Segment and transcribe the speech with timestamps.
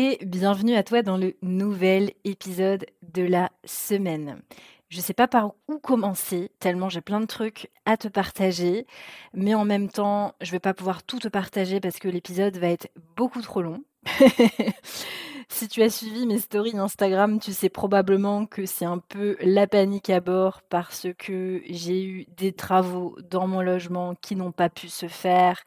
[0.00, 4.40] Et bienvenue à toi dans le nouvel épisode de la semaine.
[4.90, 8.86] Je ne sais pas par où commencer, tellement j'ai plein de trucs à te partager,
[9.34, 12.56] mais en même temps, je ne vais pas pouvoir tout te partager parce que l'épisode
[12.58, 13.82] va être beaucoup trop long.
[15.48, 19.66] si tu as suivi mes stories Instagram, tu sais probablement que c'est un peu la
[19.66, 24.68] panique à bord parce que j'ai eu des travaux dans mon logement qui n'ont pas
[24.68, 25.64] pu se faire.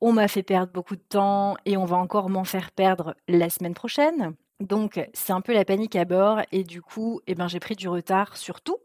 [0.00, 3.50] On m'a fait perdre beaucoup de temps et on va encore m'en faire perdre la
[3.50, 4.34] semaine prochaine.
[4.60, 7.76] Donc c'est un peu la panique à bord et du coup eh ben, j'ai pris
[7.76, 8.78] du retard sur tout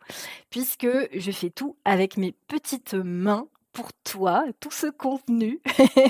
[0.52, 5.60] puisque je fais tout avec mes petites mains pour toi tout ce contenu.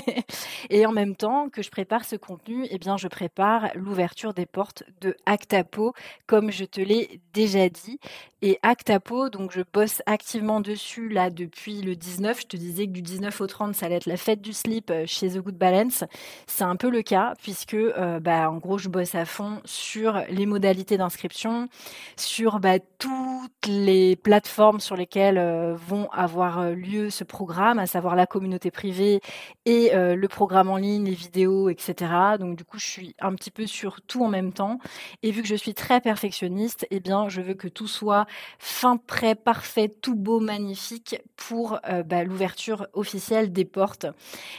[0.70, 4.46] et en même temps que je prépare ce contenu, eh bien, je prépare l'ouverture des
[4.46, 5.94] portes de Actapo,
[6.26, 7.98] comme je te l'ai déjà dit.
[8.42, 12.40] Et Actapo, donc je bosse activement dessus là depuis le 19.
[12.40, 14.90] Je te disais que du 19 au 30, ça allait être la fête du slip
[14.90, 16.04] euh, chez The Good Balance.
[16.46, 20.22] C'est un peu le cas puisque, euh, bah, en gros, je bosse à fond sur
[20.28, 21.68] les modalités d'inscription,
[22.16, 28.16] sur bah, toutes les plateformes sur lesquelles euh, vont avoir lieu ce programme à savoir
[28.16, 29.20] la communauté privée
[29.64, 32.10] et euh, le programme en ligne, les vidéos, etc.
[32.38, 34.78] Donc du coup, je suis un petit peu sur tout en même temps.
[35.22, 38.26] Et vu que je suis très perfectionniste, eh bien, je veux que tout soit
[38.58, 44.06] fin, prêt, parfait, tout beau, magnifique pour euh, bah, l'ouverture officielle des portes.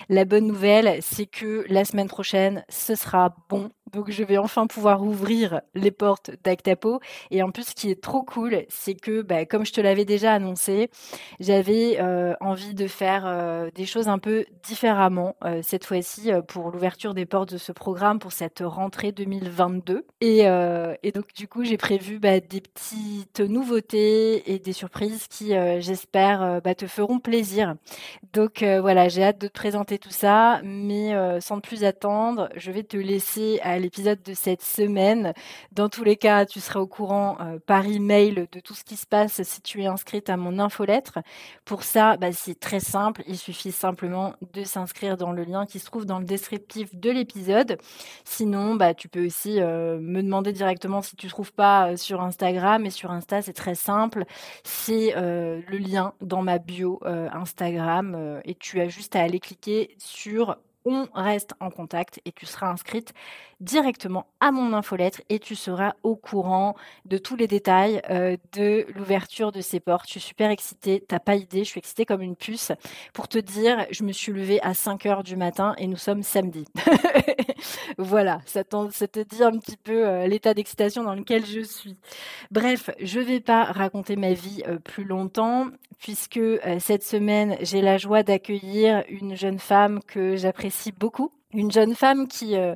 [0.09, 3.69] La bonne nouvelle, c'est que la semaine prochaine, ce sera bon.
[3.93, 6.99] Donc je vais enfin pouvoir ouvrir les portes d'Actapo.
[7.31, 10.05] Et en plus, ce qui est trop cool, c'est que, bah, comme je te l'avais
[10.05, 10.89] déjà annoncé,
[11.39, 16.71] j'avais euh, envie de faire euh, des choses un peu différemment euh, cette fois-ci pour
[16.71, 20.05] l'ouverture des portes de ce programme pour cette rentrée 2022.
[20.21, 25.53] Et, et donc du coup j'ai prévu bah, des petites nouveautés et des surprises qui
[25.79, 27.75] j'espère bah, te feront plaisir.
[28.33, 32.83] Donc voilà j'ai hâte de te présenter tout ça, mais sans plus attendre je vais
[32.83, 35.33] te laisser à l'épisode de cette semaine.
[35.71, 39.05] Dans tous les cas tu seras au courant par email de tout ce qui se
[39.05, 41.19] passe si tu es inscrite à mon infolettre.
[41.65, 45.79] Pour ça bah, c'est très simple, il suffit simplement de s'inscrire dans le lien qui
[45.79, 47.77] se trouve dans le descriptif de l'épisode.
[48.23, 51.97] Sinon, bah, tu peux aussi euh, me demander directement si tu ne trouves pas euh,
[51.97, 52.85] sur Instagram.
[52.85, 54.25] Et sur Insta, c'est très simple.
[54.63, 59.95] C'est euh, le lien dans ma bio Instagram et tu as juste à aller cliquer
[59.97, 63.13] sur on reste en contact et tu seras inscrite
[63.59, 66.75] directement à mon infolettre et tu seras au courant
[67.05, 70.05] de tous les détails euh, de l'ouverture de ces portes.
[70.07, 72.71] Je suis super excitée, t'as pas idée, je suis excitée comme une puce.
[73.13, 76.21] Pour te dire, je me suis levée à 5 heures du matin et nous sommes
[76.21, 76.65] samedi.
[77.97, 81.97] voilà, ça, te dit un petit peu euh, l'état d'excitation dans lequel je suis.
[82.51, 85.67] Bref, je vais pas raconter ma vie euh, plus longtemps
[85.97, 86.41] puisque
[86.79, 92.27] cette semaine, j'ai la joie d'accueillir une jeune femme que j'apprécie beaucoup une jeune femme
[92.27, 92.75] qui, euh,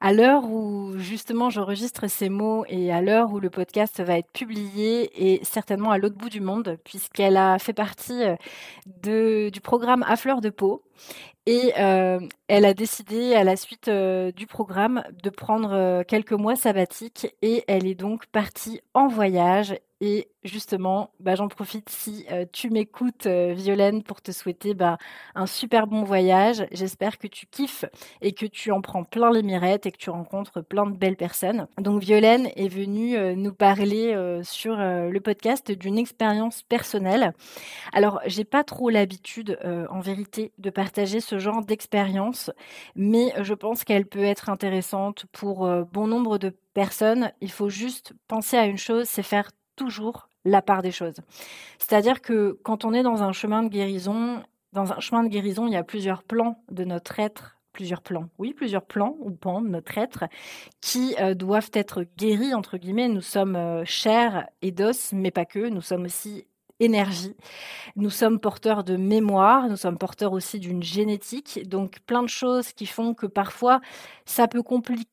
[0.00, 4.30] à l'heure où justement j'enregistre ces mots et à l'heure où le podcast va être
[4.32, 8.36] publié, est certainement à l'autre bout du monde, puisqu'elle a fait partie euh,
[9.02, 10.82] de, du programme À fleur de peau.
[11.46, 17.34] Et euh, elle a décidé, à la suite du programme, de prendre quelques mois sabbatiques
[17.42, 19.74] et elle est donc partie en voyage
[20.04, 24.98] et justement, bah, j'en profite si euh, tu m'écoutes, euh, Violaine, pour te souhaiter bah,
[25.36, 26.66] un super bon voyage.
[26.72, 27.84] J'espère que tu kiffes
[28.20, 31.16] et que tu en prends plein les mirettes et que tu rencontres plein de belles
[31.16, 31.68] personnes.
[31.78, 34.12] Donc, Violaine est venue euh, nous parler
[34.42, 37.32] sur le podcast d'une expérience personnelle.
[37.92, 39.56] Alors, j'ai pas trop l'habitude,
[39.88, 42.50] en vérité, de partager ce genre d'expérience,
[42.96, 47.30] mais je pense qu'elle peut être intéressante pour bon nombre de personnes.
[47.40, 51.16] Il faut juste penser à une chose, c'est faire toujours la part des choses.
[51.78, 54.42] C'est-à-dire que quand on est dans un chemin de guérison,
[54.72, 58.28] dans un chemin de guérison, il y a plusieurs plans de notre être, plusieurs plans,
[58.38, 60.24] oui, plusieurs plans ou pans de notre être
[60.80, 63.08] qui euh, doivent être guéris, entre guillemets.
[63.08, 65.68] Nous sommes euh, chairs et d'os, mais pas que.
[65.68, 66.46] Nous sommes aussi
[66.82, 67.34] énergie.
[67.96, 72.72] Nous sommes porteurs de mémoire, nous sommes porteurs aussi d'une génétique, donc plein de choses
[72.72, 73.80] qui font que parfois
[74.24, 74.62] ça peut,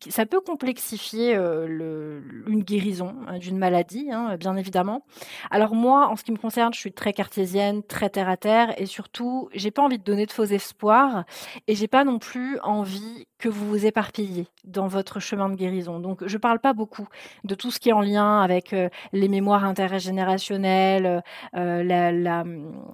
[0.10, 5.04] ça peut complexifier le, une guérison hein, d'une maladie, hein, bien évidemment.
[5.52, 8.80] Alors moi, en ce qui me concerne, je suis très cartésienne, très terre à terre,
[8.80, 11.26] et surtout, j'ai pas envie de donner de faux espoirs,
[11.68, 16.00] et j'ai pas non plus envie que vous vous éparpilliez dans votre chemin de guérison.
[16.00, 17.08] Donc, je parle pas beaucoup
[17.44, 18.76] de tout ce qui est en lien avec
[19.14, 21.24] les mémoires intergénérationnelles,
[21.84, 22.44] la,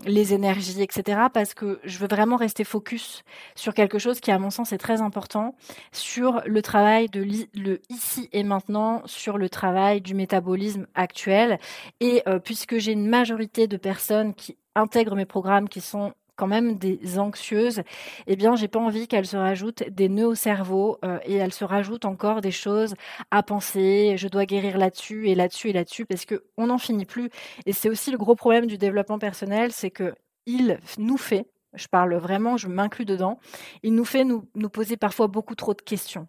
[0.06, 3.24] les énergies, etc., parce que je veux vraiment rester focus
[3.56, 5.56] sur quelque chose qui, à mon sens, est très important,
[5.92, 11.60] sur le travail de le ici et maintenant, sur le travail du métabolisme actuel.
[12.00, 16.48] Et euh, puisque j'ai une majorité de personnes qui intègrent mes programmes qui sont quand
[16.48, 17.82] même des anxieuses,
[18.28, 21.54] eh bien, j'ai pas envie qu'elles se rajoutent des nœuds au cerveau euh, et elles
[21.54, 22.96] se rajoutent encore des choses
[23.32, 24.16] à penser.
[24.18, 27.30] Je dois guérir là-dessus et là-dessus et là-dessus parce que on n'en finit plus.
[27.66, 30.14] Et c'est aussi le gros problème du développement personnel, c'est que
[30.46, 33.40] il nous fait je parle vraiment, je m'inclus dedans,
[33.84, 36.28] il nous fait nous, nous, poser parfois beaucoup trop de questions.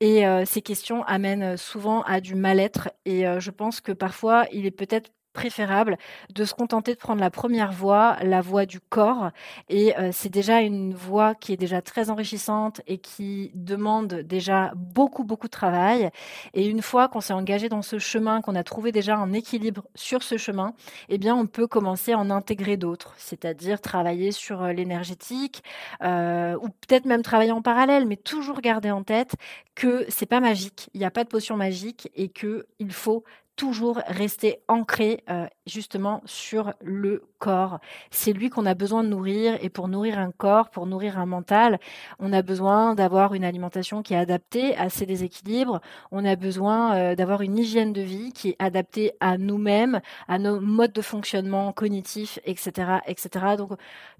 [0.00, 2.90] Et euh, ces questions amènent souvent à du mal-être.
[3.04, 5.98] Et euh, je pense que parfois, il est peut-être préférable
[6.34, 9.30] de se contenter de prendre la première voie, la voie du corps.
[9.68, 14.72] Et euh, c'est déjà une voie qui est déjà très enrichissante et qui demande déjà
[14.74, 16.10] beaucoup, beaucoup de travail.
[16.54, 19.84] Et une fois qu'on s'est engagé dans ce chemin, qu'on a trouvé déjà un équilibre
[19.94, 20.72] sur ce chemin,
[21.10, 25.62] eh bien, on peut commencer à en intégrer d'autres, c'est-à-dire travailler sur euh, l'énergétique
[26.02, 29.34] euh, ou peut-être même travailler en parallèle, mais toujours garder en tête
[29.74, 33.22] que c'est pas magique, il n'y a pas de potion magique et que il faut
[33.56, 37.80] toujours rester ancré euh, justement sur le corps.
[38.10, 41.26] C'est lui qu'on a besoin de nourrir et pour nourrir un corps, pour nourrir un
[41.26, 41.80] mental,
[42.18, 45.80] on a besoin d'avoir une alimentation qui est adaptée à ces déséquilibres.
[46.12, 50.38] On a besoin euh, d'avoir une hygiène de vie qui est adaptée à nous-mêmes, à
[50.38, 53.56] nos modes de fonctionnement cognitifs, etc., etc.
[53.56, 53.72] Donc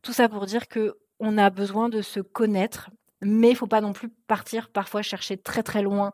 [0.02, 2.90] tout ça pour dire que on a besoin de se connaître
[3.22, 6.12] mais il faut pas non plus partir parfois chercher très très loin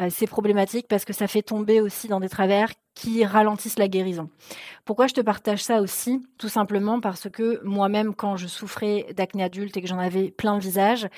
[0.00, 3.88] euh, ces problématiques parce que ça fait tomber aussi dans des travers qui ralentissent la
[3.88, 4.30] guérison.
[4.84, 6.24] Pourquoi je te partage ça aussi?
[6.38, 10.54] Tout simplement parce que moi-même, quand je souffrais d'acné adulte et que j'en avais plein
[10.54, 11.08] le visage,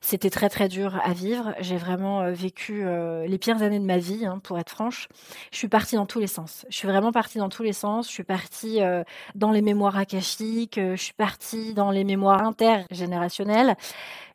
[0.00, 1.54] c'était très très dur à vivre.
[1.60, 5.08] J'ai vraiment euh, vécu euh, les pires années de ma vie, hein, pour être franche.
[5.52, 6.66] Je suis partie dans tous les sens.
[6.68, 8.08] Je suis vraiment partie dans tous les sens.
[8.08, 8.80] Je suis partie
[9.34, 13.76] dans les mémoires akashiques, je suis partie dans les mémoires intergénérationnelles.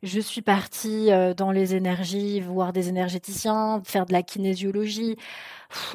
[0.03, 5.17] Je suis partie dans les énergies, voir des énergéticiens, faire de la kinésiologie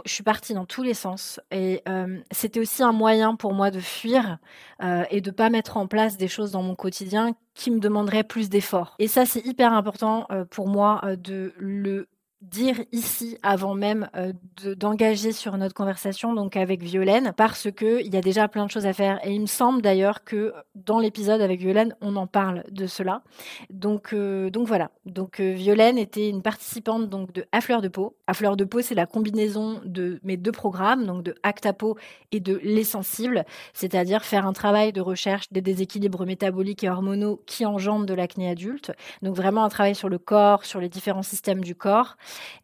[0.04, 1.40] je suis partie dans tous les sens.
[1.50, 4.38] Et euh, c'était aussi un moyen pour moi de fuir
[4.82, 8.24] euh, et de pas mettre en place des choses dans mon quotidien qui me demanderaient
[8.24, 8.94] plus d'efforts.
[8.98, 12.08] Et ça, c'est hyper important euh, pour moi de le
[12.42, 14.32] dire ici avant même euh,
[14.76, 18.70] d'engager sur notre conversation donc avec Violaine parce que il y a déjà plein de
[18.70, 19.24] choses à faire.
[19.24, 23.22] Et il me semble d'ailleurs que dans l'épisode avec Violaine on en parle de cela.
[23.70, 24.90] Donc euh, donc voilà.
[25.06, 28.16] Donc euh, Violaine était une participante donc de à fleur de peau.
[28.26, 31.72] À fleur de peau c'est la combinaison de mes deux programmes donc de Acte à
[31.72, 31.96] peau
[32.32, 37.64] et de l'essentible c'est-à-dire faire un travail de recherche des déséquilibres métaboliques et hormonaux qui
[37.64, 38.90] engendrent de l'acné adulte.
[39.22, 42.16] Donc vraiment un travail sur le corps sur les différents systèmes du corps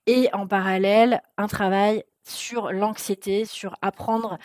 [0.06, 4.38] et en parallèle un travail sur l'anxiété, sur apprendre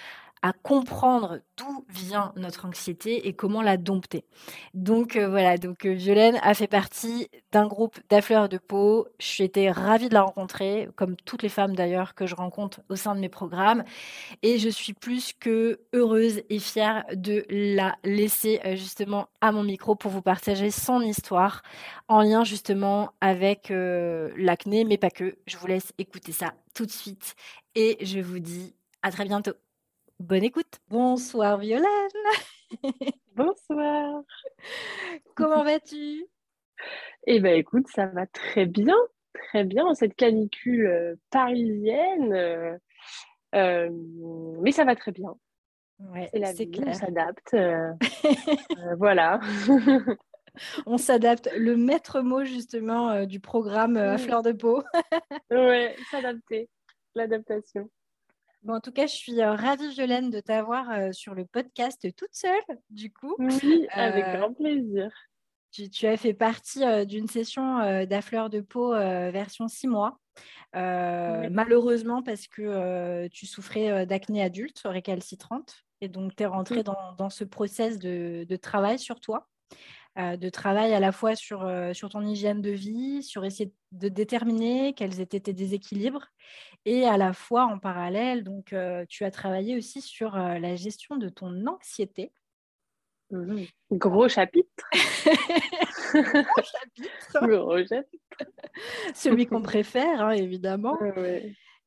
[0.44, 4.26] à comprendre d'où vient notre anxiété et comment la dompter.
[4.74, 9.08] Donc euh, voilà, donc euh, Violaine a fait partie d'un groupe d'affleurs de peau.
[9.20, 13.16] J'étais ravie de la rencontrer, comme toutes les femmes d'ailleurs que je rencontre au sein
[13.16, 13.86] de mes programmes,
[14.42, 19.64] et je suis plus que heureuse et fière de la laisser euh, justement à mon
[19.64, 21.62] micro pour vous partager son histoire
[22.10, 25.38] en lien justement avec l'acné, mais pas que.
[25.48, 27.36] Je vous laisse écouter ça tout de suite
[27.76, 29.54] et je vous dis à très bientôt.
[30.20, 30.80] Bonne écoute.
[30.90, 31.88] Bonsoir Violaine.
[33.36, 34.22] Bonsoir.
[35.36, 36.26] Comment vas-tu?
[37.26, 38.96] Eh bien écoute, ça va très bien,
[39.34, 42.34] très bien cette canicule euh, parisienne.
[42.34, 42.78] Euh,
[43.56, 43.90] euh,
[44.62, 45.36] mais ça va très bien.
[46.00, 46.88] Ouais, c'est clair.
[46.90, 47.56] On s'adapte.
[48.98, 49.40] voilà.
[50.86, 51.50] on s'adapte.
[51.58, 54.84] Le maître mot justement du programme à fleur de peau.
[55.52, 56.70] oui, s'adapter.
[57.16, 57.90] L'adaptation
[58.72, 62.34] en tout cas, je suis euh, ravie, Violaine, de t'avoir euh, sur le podcast toute
[62.34, 63.36] seule, du coup.
[63.40, 65.12] Oui, avec euh, grand plaisir.
[65.72, 70.20] Tu, as fait partie d'une session d'affleur de peau version 6 mois.
[70.76, 75.84] Malheureusement, parce que tu souffrais d'acné adulte récalcitrante.
[76.00, 79.50] Et donc, tu es rentrée dans, ce process de, travail sur toi.
[80.16, 84.94] De travail à la fois sur, sur ton hygiène de vie, sur essayer de déterminer
[84.94, 86.28] quels étaient tes déséquilibres,
[86.86, 88.76] et à la fois en parallèle, donc
[89.10, 92.32] tu as travaillé aussi sur la gestion de ton anxiété.
[93.34, 94.86] Mmh Gros chapitre.
[96.14, 97.48] Gros chapitre.
[97.48, 98.46] Gros chapitre.
[99.16, 100.98] Celui qu'on préfère, hein, évidemment.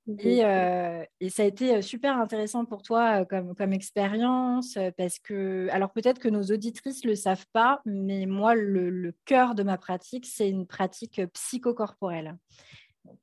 [0.08, 5.68] Et, euh, et, ça a été super intéressant pour toi comme, comme expérience parce que,
[5.72, 9.64] alors peut-être que nos auditrices ne le savent pas, mais moi, le, le cœur de
[9.64, 12.36] ma pratique, c'est une pratique psychocorporelle.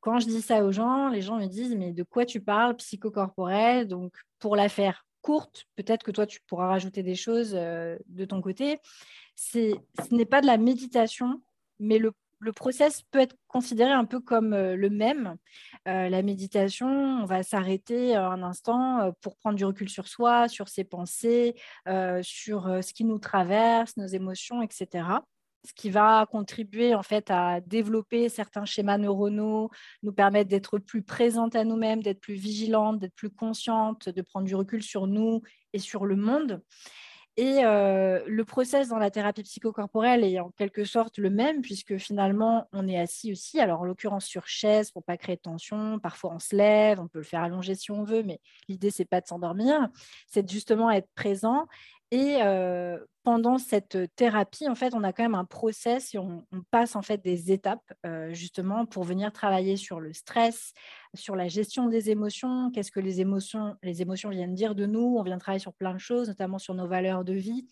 [0.02, 2.75] Quand je dis ça aux gens, les gens me disent, mais de quoi tu parles,
[2.75, 3.88] psychocorporelle?
[3.88, 8.42] Donc, pour la faire courte, peut-être que toi, tu pourras rajouter des choses de ton
[8.42, 8.80] côté.
[9.36, 9.74] Ce
[10.12, 11.42] n'est pas de la méditation,
[11.80, 12.12] mais le,
[12.44, 15.36] le, process peut être considéré un peu comme le même.
[15.86, 20.84] la méditation, on va s'arrêter un instant pour prendre du recul sur soi, sur ses
[20.84, 21.56] pensées,
[22.22, 25.04] sur ce qui nous traverse, nos émotions, etc
[25.66, 29.70] ce qui va contribuer en fait à développer certains schémas neuronaux,
[30.04, 34.46] nous permettre d'être plus présentes à nous-mêmes, d'être plus vigilantes, d'être plus conscientes, de prendre
[34.46, 36.62] du recul sur nous et sur le monde.
[37.36, 42.68] Et le process dans la thérapie psychocorporelle est en quelque sorte le même, puisque finalement,
[42.74, 46.32] on est assis aussi, alors en l'occurrence sur chaise pour pas créer de tension, parfois
[46.36, 49.20] on se lève, on peut le faire allonger si on veut, mais l'idée, c'est pas
[49.20, 49.90] de s'endormir,
[50.28, 51.66] c'est justement être présent
[52.15, 52.38] et
[53.24, 57.01] pendant cette thérapie, en fait, on a quand même un process et on, passe en
[57.01, 57.91] fait des étapes
[58.29, 60.74] justement pour venir travailler sur le stress,
[61.15, 65.15] sur la gestion des émotions, qu'est-ce que les émotions, les émotions viennent dire de nous.
[65.17, 67.67] On vient travailler sur plein de choses, notamment sur nos valeurs de vie,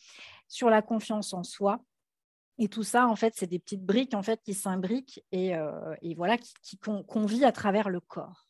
[0.47, 1.79] sur la confiance en soi.
[2.57, 5.53] Et tout ça, en fait, c'est des petites briques en fait qui s'imbriquent et,
[6.17, 8.47] voilà qui, qu'on, vit à travers le corps.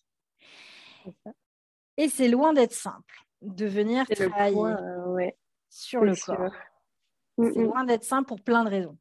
[1.97, 5.33] Et c'est loin d'être simple de venir travailler
[5.71, 6.53] sur le corps.
[7.37, 7.63] Mm, c'est mm.
[7.63, 8.97] loin d'être simple pour plein de raisons.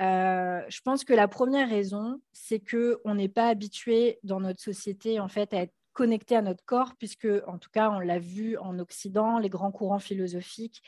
[0.00, 4.62] Euh, je pense que la première raison, c'est que on n'est pas habitué dans notre
[4.62, 8.18] société en fait à être connecté à notre corps, puisque en tout cas on l'a
[8.18, 10.82] vu en Occident, les grands courants philosophiques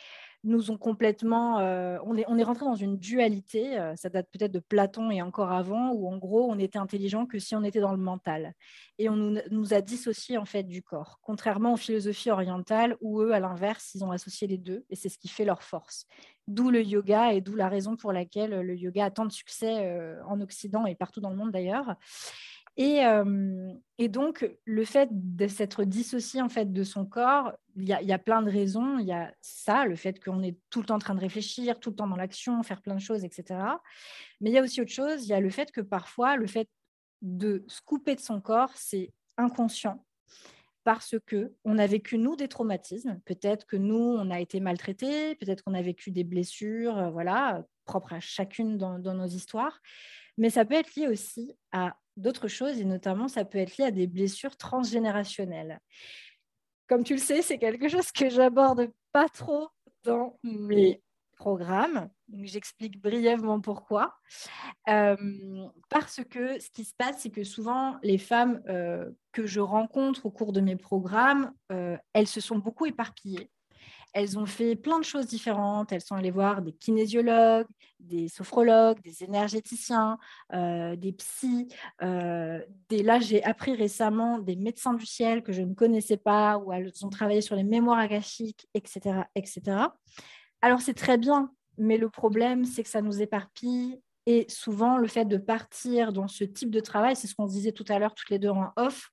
[0.45, 1.59] nous ont complètement.
[1.61, 5.11] Euh, on, est, on est rentré dans une dualité, euh, ça date peut-être de Platon
[5.11, 7.99] et encore avant, où en gros, on était intelligent que si on était dans le
[7.99, 8.55] mental.
[8.99, 13.33] Et on nous, a dissocié en fait du corps, contrairement aux philosophies orientales, où eux,
[13.33, 16.07] à l'inverse, ils ont associé les deux, et c'est ce qui fait leur force.
[16.49, 19.87] D'où le yoga et d'où la raison pour laquelle le yoga a tant de succès
[19.87, 21.95] euh, en Occident et partout dans le monde d'ailleurs.
[22.77, 23.03] Et,
[23.99, 28.19] et, donc, le fait de s'être dissocié en fait de son corps, il y, a
[28.19, 28.99] plein de raisons.
[28.99, 31.81] Il y a ça, le fait qu'on est tout le temps en train de réfléchir,
[31.81, 33.61] tout le temps dans l'action, faire plein de choses, etc.
[34.41, 35.27] Mais il y a aussi autre chose.
[35.27, 36.69] Il y a le fait que parfois, le fait
[37.21, 40.05] de se couper de son corps, c'est inconscient
[40.85, 43.21] parce que on a vécu nous des traumatismes.
[43.25, 48.15] Peut-être que nous, on a été maltraités, peut-être qu'on a vécu des blessures, voilà, propres
[48.15, 49.81] à chacune dans nos histoires.
[50.39, 53.87] Mais ça peut être lié aussi à d'autres choses et notamment ça peut être lié
[53.87, 55.81] à des blessures transgénérationnelles.
[56.89, 59.69] Comme tu le sais, c'est quelque chose que j'aborde pas trop
[60.05, 61.03] dans mes
[61.43, 62.09] programmes.
[62.33, 64.15] J'explique brièvement pourquoi.
[64.89, 65.17] Euh,
[65.89, 70.27] parce que ce qui se passe, c'est que souvent, les femmes euh, que je rencontre
[70.27, 73.51] au cours de mes programmes, euh, elles se sont beaucoup éparpillées.
[74.13, 75.93] Elles ont fait plein de choses différentes.
[75.93, 77.67] Elles sont allées voir des kinésiologues,
[77.99, 80.19] des sophrologues, des énergéticiens,
[80.53, 81.69] euh, des psys.
[82.03, 83.03] Euh, des...
[83.03, 86.93] Là, j'ai appris récemment des médecins du ciel que je ne connaissais pas, où elles
[87.03, 89.23] ont travaillé sur les mémoires akashiques, etc.
[89.35, 89.63] etc.
[90.61, 94.01] Alors, c'est très bien, mais le problème, c'est que ça nous éparpille.
[94.27, 97.73] Et souvent, le fait de partir dans ce type de travail, c'est ce qu'on disait
[97.73, 99.11] tout à l'heure, toutes les deux en off,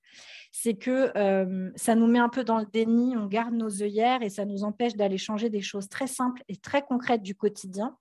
[0.52, 4.22] c'est que euh, ça nous met un peu dans le déni, on garde nos œillères
[4.22, 7.98] et ça nous empêche d'aller changer des choses très simples et très concrètes du quotidien.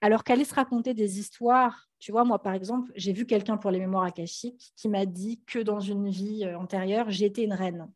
[0.00, 3.70] Alors qu'aller se raconter des histoires, tu vois, moi par exemple, j'ai vu quelqu'un pour
[3.70, 7.88] les mémoires akashiques qui m'a dit que dans une vie euh, antérieure, j'étais une reine.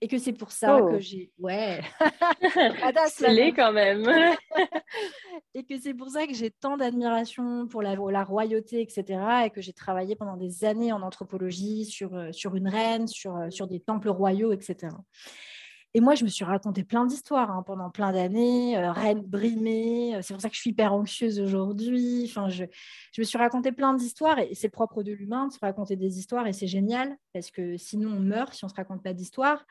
[0.00, 0.98] Et que c'est pour ça que oh.
[0.98, 1.30] j'ai.
[1.38, 1.80] Ouais.
[3.54, 4.06] Quand même.
[5.54, 9.20] et que c'est pour ça que j'ai tant d'admiration pour la, la, royauté, etc.
[9.46, 13.36] Et que j'ai travaillé pendant des années en anthropologie sur, euh, sur une reine, sur,
[13.36, 14.88] euh, sur des temples royaux, etc.
[15.94, 20.16] Et moi, je me suis raconté plein d'histoires hein, pendant plein d'années, euh, reine brimée.
[20.16, 22.24] Euh, c'est pour ça que je suis hyper anxieuse aujourd'hui.
[22.24, 22.64] Enfin, je,
[23.18, 26.46] me suis raconté plein d'histoires et c'est propre de l'humain de se raconter des histoires
[26.46, 29.66] et c'est génial parce que sinon on meurt si on ne se raconte pas d'histoires.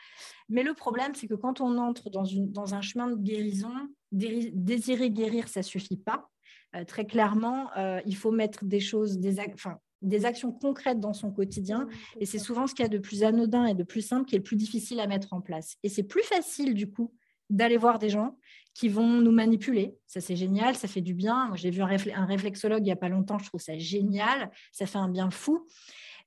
[0.47, 3.73] Mais le problème, c'est que quand on entre dans, un chemin de guérison,
[4.11, 6.29] désirer guérir, ça suffit pas.
[6.75, 7.71] Euh, très clairement,
[8.05, 11.87] il faut mettre des choses, des, enfin, des actions concrètes dans son quotidien.
[12.19, 14.35] Et c'est souvent ce qu'il y a de plus anodin et de plus simple qui
[14.35, 15.77] est le plus difficile à mettre en place.
[15.83, 17.13] Et c'est plus facile, du coup,
[17.49, 18.37] d'aller voir des gens
[18.73, 19.97] qui vont nous manipuler.
[20.07, 21.47] Ça, c'est génial, ça fait du bien.
[21.47, 24.85] Moi, j'ai vu un, réflexologue il n'y a pas longtemps, je trouve ça génial, ça
[24.85, 25.67] fait un bien fou.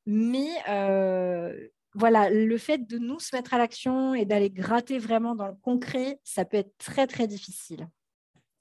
[0.06, 1.56] Mais euh,
[1.94, 5.54] voilà, le fait de nous se mettre à l'action et d'aller gratter vraiment dans le
[5.54, 7.88] concret, ça peut être très, très difficile.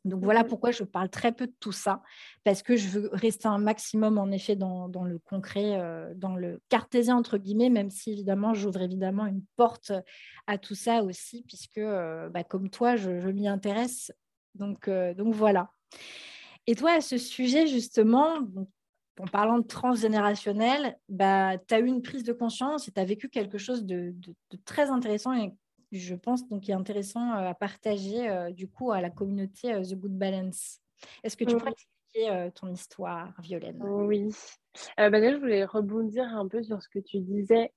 [0.06, 2.02] Donc voilà pourquoi je parle très peu de tout ça,
[2.44, 6.62] parce que je veux rester un maximum en effet dans, le concret, euh, dans le
[6.68, 9.94] cartésien entre guillemets, même si évidemment j'ouvre évidemment une porte
[10.48, 14.12] à tout ça aussi, puisque euh, bah, comme toi, je, m'y intéresse.
[14.56, 15.72] Donc, euh, donc voilà.
[16.68, 18.40] Et toi, à ce sujet justement,
[19.20, 23.06] en parlant de transgénérationnel, bah, tu as eu une prise de conscience et tu as
[23.06, 25.54] vécu quelque chose de, de très intéressant et
[25.94, 29.84] je pense, donc, est intéressant euh, à partager euh, du coup à la communauté euh,
[29.84, 30.82] The Good Balance.
[31.24, 33.82] Est-ce que tu pourrais expliquer ton histoire, Violaine?
[33.84, 34.30] Oui.
[34.98, 37.74] Bah, je voulais rebondir un peu sur ce que tu disais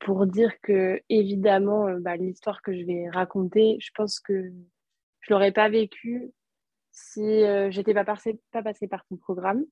[0.00, 4.52] pour dire que, évidemment, bah, l'histoire que je vais raconter, je pense que
[5.20, 6.32] je l'aurais pas vécue
[6.90, 9.64] si j'étais pas, passée, pas passée par ton programme.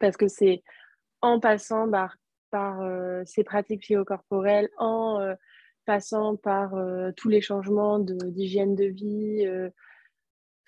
[0.00, 0.64] Parce que c'est
[1.20, 2.16] en passant par,
[2.50, 2.80] par
[3.24, 5.36] ces pratiques psychocorporelles, en
[5.88, 9.70] passant par euh, tous les changements d'hygiène de, vie, euh,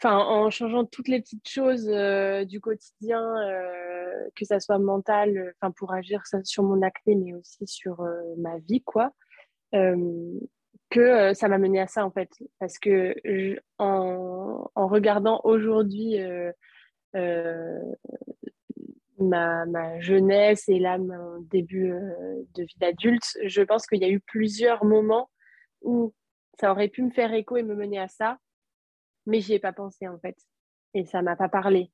[0.03, 3.23] en changeant toutes les petites choses euh, du quotidien,
[4.35, 8.03] que ça soit mental, pour agir sur mon acné, mais aussi sur
[8.39, 9.13] ma vie, quoi.
[9.73, 13.15] que ça m'a mené à ça en fait, parce que
[13.77, 16.17] en, regardant aujourd'hui
[19.21, 24.11] ma, jeunesse et là mon début euh, de vie d'adulte, je pense qu'il y a
[24.11, 25.31] eu plusieurs moments
[25.83, 26.13] où
[26.59, 28.39] ça aurait pu me faire écho et me mener à ça,
[29.27, 30.37] mais j'y ai pas pensé en fait.
[30.95, 31.91] Et ça m'a pas parlé,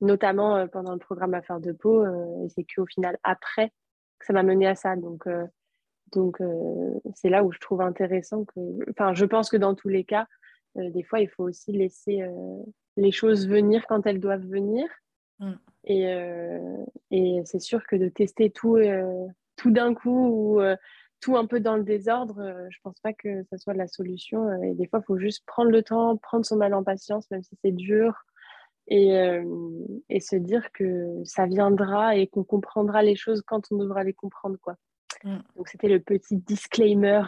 [0.00, 2.04] notamment euh, pendant le programme Affaires de peau.
[2.04, 3.72] Euh, c'est qu'au final, après,
[4.18, 4.96] que ça m'a mené à ça.
[4.96, 5.24] Donc,
[6.12, 6.38] donc
[7.14, 8.90] c'est là où je trouve intéressant que.
[8.90, 10.26] Enfin, je pense que dans tous les cas,
[10.74, 12.24] des fois, il faut aussi laisser
[12.96, 14.88] les choses venir quand elles doivent venir
[15.40, 15.52] Mm.
[15.84, 19.26] Et, euh, et c'est sûr que de tester tout, euh,
[19.56, 20.76] tout d'un coup ou euh,
[21.20, 24.62] tout un peu dans le désordre, je pense pas que ça soit la solution.
[24.62, 27.42] Et des fois, il faut juste prendre le temps, prendre son mal en patience, même
[27.42, 28.14] si c'est dur,
[28.86, 29.16] et,
[30.10, 34.12] et, se dire que ça viendra et qu'on comprendra les choses quand on devra les
[34.12, 34.58] comprendre.
[34.60, 34.76] quoi.
[35.24, 35.38] Mm.
[35.56, 37.22] Donc c'était le petit disclaimer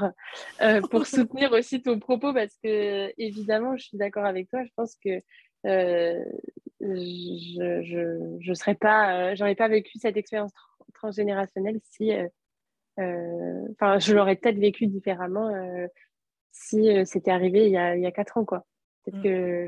[0.91, 4.63] pour soutenir aussi ton propos parce que évidemment je suis d'accord avec toi.
[4.65, 5.19] Je pense que
[5.67, 6.25] euh,
[6.81, 10.53] je je je serais pas, euh, j'aurais pas vécu cette expérience
[10.95, 15.53] transgénérationnelle si, euh, enfin, je l'aurais peut-être vécu différemment
[16.53, 18.65] si c'était arrivé il y a il y a quatre ans quoi.
[19.05, 19.23] Peut-être mm.
[19.23, 19.67] que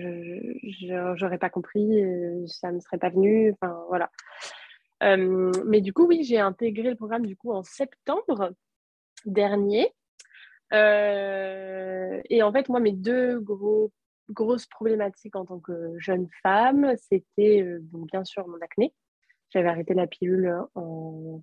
[0.62, 2.02] je j'aurais pas compris,
[2.46, 4.10] ça me serait pas venu, enfin voilà.
[5.00, 8.52] mais du coup, oui, j'ai intégré le programme du coup en septembre
[9.26, 9.92] dernier.
[10.72, 13.92] et en fait, moi, mes deux gros
[14.30, 18.94] grosse problématique en tant que jeune femme, c'était euh, bien sûr mon acné.
[19.50, 21.42] J'avais arrêté la pilule en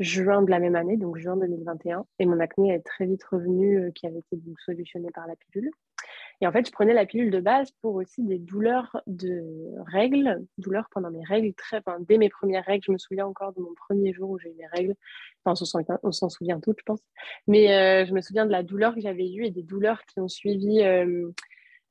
[0.00, 3.78] juin de la même année, donc juin 2021, et mon acné est très vite revenu,
[3.78, 5.70] euh, qui avait été donc solutionné par la pilule.
[6.40, 9.42] Et en fait, je prenais la pilule de base pour aussi des douleurs de
[9.86, 12.84] règles, douleurs pendant mes règles, très, dès mes premières règles.
[12.84, 14.94] Je me souviens encore de mon premier jour où j'ai eu mes règles.
[15.44, 15.64] Enfin,
[16.02, 17.00] on s'en souvient toutes, je pense.
[17.46, 20.20] Mais euh, je me souviens de la douleur que j'avais eue et des douleurs qui
[20.20, 20.82] ont suivi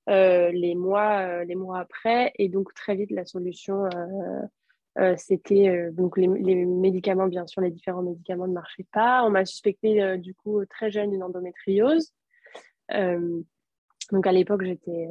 [0.07, 2.33] les, mois, euh, les mois après.
[2.37, 3.85] Et donc, très vite, la solution,
[4.99, 9.23] euh, c'était donc les, médicaments, bien sûr, les différents médicaments ne marchaient pas.
[9.23, 12.13] On m'a suspecté, du coup, très jeune, une endométriose.
[12.89, 15.07] donc, à l'époque, j'étais,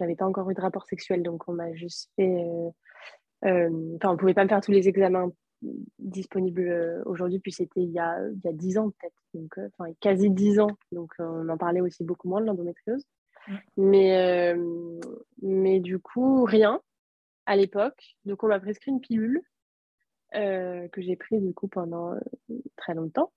[0.00, 1.22] n'avais pas encore eu de rapport sexuel.
[1.22, 2.44] Donc, on m'a juste fait.
[3.42, 5.30] Enfin, on pouvait pas me faire tous les examens
[5.98, 9.92] disponibles aujourd'hui, puis c'était il y a, il y a 10 ans peut-être, donc enfin
[10.00, 13.04] quasi 10 ans, donc on en parlait aussi beaucoup moins de l'endométriose.
[13.76, 15.00] Mais, euh,
[15.42, 16.80] mais du coup, rien
[17.46, 18.16] à l'époque.
[18.24, 19.42] Donc, on m'a prescrit une pilule
[20.34, 22.20] euh, que j'ai prise du coup pendant euh,
[22.76, 23.32] très longtemps.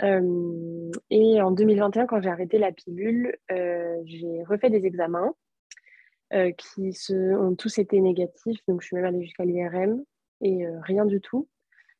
[0.00, 5.34] et en 2021, quand j'ai arrêté la pilule, j'ai refait des examens
[6.56, 8.60] qui se, ont tous été négatifs.
[8.66, 10.02] Donc, je suis même allée jusqu'à l'IRM
[10.40, 11.48] et rien du tout.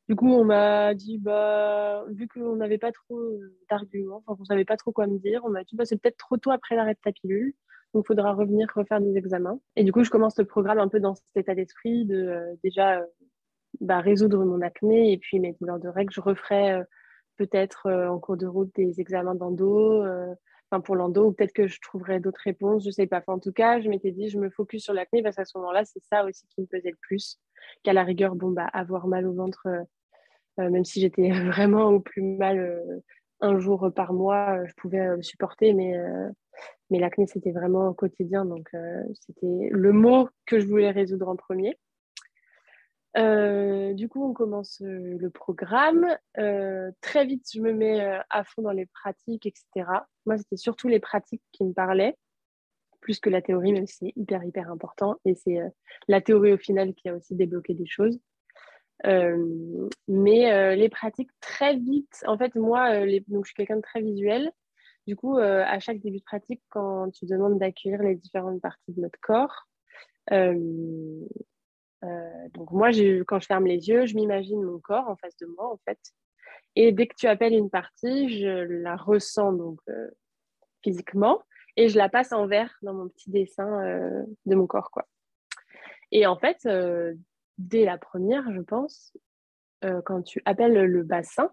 [0.09, 4.45] Du coup, on m'a dit, bah, vu qu'on n'avait pas trop euh, d'arguments, enfin, qu'on
[4.45, 6.75] savait pas trop quoi me dire, on m'a dit, bah, c'est peut-être trop tôt après
[6.75, 7.53] l'arrêt de ta pilule,
[7.93, 9.59] donc il faudra revenir refaire des examens.
[9.77, 12.55] Et du coup, je commence le programme un peu dans cet état d'esprit de euh,
[12.63, 13.05] déjà euh,
[13.79, 16.11] bah, résoudre mon acné et puis mes douleurs de règles.
[16.13, 16.83] Je referai
[17.37, 20.03] peut-être en cours de route des examens d'endo,
[20.81, 23.23] pour l'endo, ou peut-être que je trouverai d'autres réponses, je sais pas.
[23.27, 25.85] en tout cas, je m'étais dit, je me focus sur l'acné parce qu'à ce moment-là,
[25.85, 27.39] c'est ça aussi qui me pesait le plus
[27.83, 29.83] qu'à la rigueur, bon, bah, avoir mal au ventre, euh,
[30.59, 32.99] euh, même si j'étais vraiment au plus mal euh,
[33.41, 35.93] un jour par mois, je pouvais supporter, mais,
[36.89, 38.69] Mais l'acné, c'était vraiment au quotidien, donc
[39.15, 41.77] c'était le mot que je voulais résoudre en premier.
[43.15, 46.07] Du coup, on commence le programme.
[47.01, 49.65] très vite, je me mets à fond dans les pratiques, etc.
[50.25, 52.17] Moi, c'était surtout les pratiques qui me parlaient
[53.03, 55.17] plus que la théorie, même si c'est hyper, hyper important.
[55.25, 55.69] Et c'est euh,
[56.07, 58.19] la théorie au final qui a aussi débloqué des choses.
[59.05, 63.81] Euh, mais euh, les pratiques très vite, en fait, moi, donc, je suis quelqu'un de
[63.81, 64.51] très visuel.
[65.05, 69.01] Du coup, à chaque début de pratique, quand tu demandes d'accueillir les différentes parties de
[69.01, 69.67] notre corps,
[72.53, 72.89] donc moi,
[73.27, 75.99] quand je ferme les yeux, je m'imagine mon corps en face de moi, en fait.
[76.75, 79.79] Et dès que tu appelles une partie, je la ressens donc
[80.83, 81.41] physiquement
[81.75, 84.91] et je la passe en vert dans mon petit dessin euh, de mon corps.
[84.91, 85.07] Quoi.
[86.11, 87.15] Et en fait, euh,
[87.57, 89.17] dès la première, je pense,
[89.83, 91.51] euh, quand tu appelles le bassin,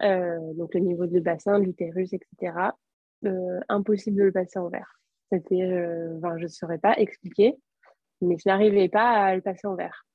[0.00, 2.70] donc le niveau de bassin, l'utérus, etc.,
[3.68, 4.98] impossible de le passer en vert.
[5.30, 5.62] C'était,
[6.16, 7.56] enfin, je ne saurais pas expliquer,
[8.22, 10.06] mais je n'arrivais pas à le passer en vert.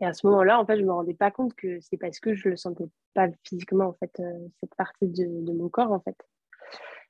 [0.00, 2.34] Et à ce moment-là, en fait, je me rendais pas compte que c'est parce que
[2.34, 4.22] je le sentais pas physiquement, en fait,
[4.60, 6.16] cette partie de, mon corps, en fait.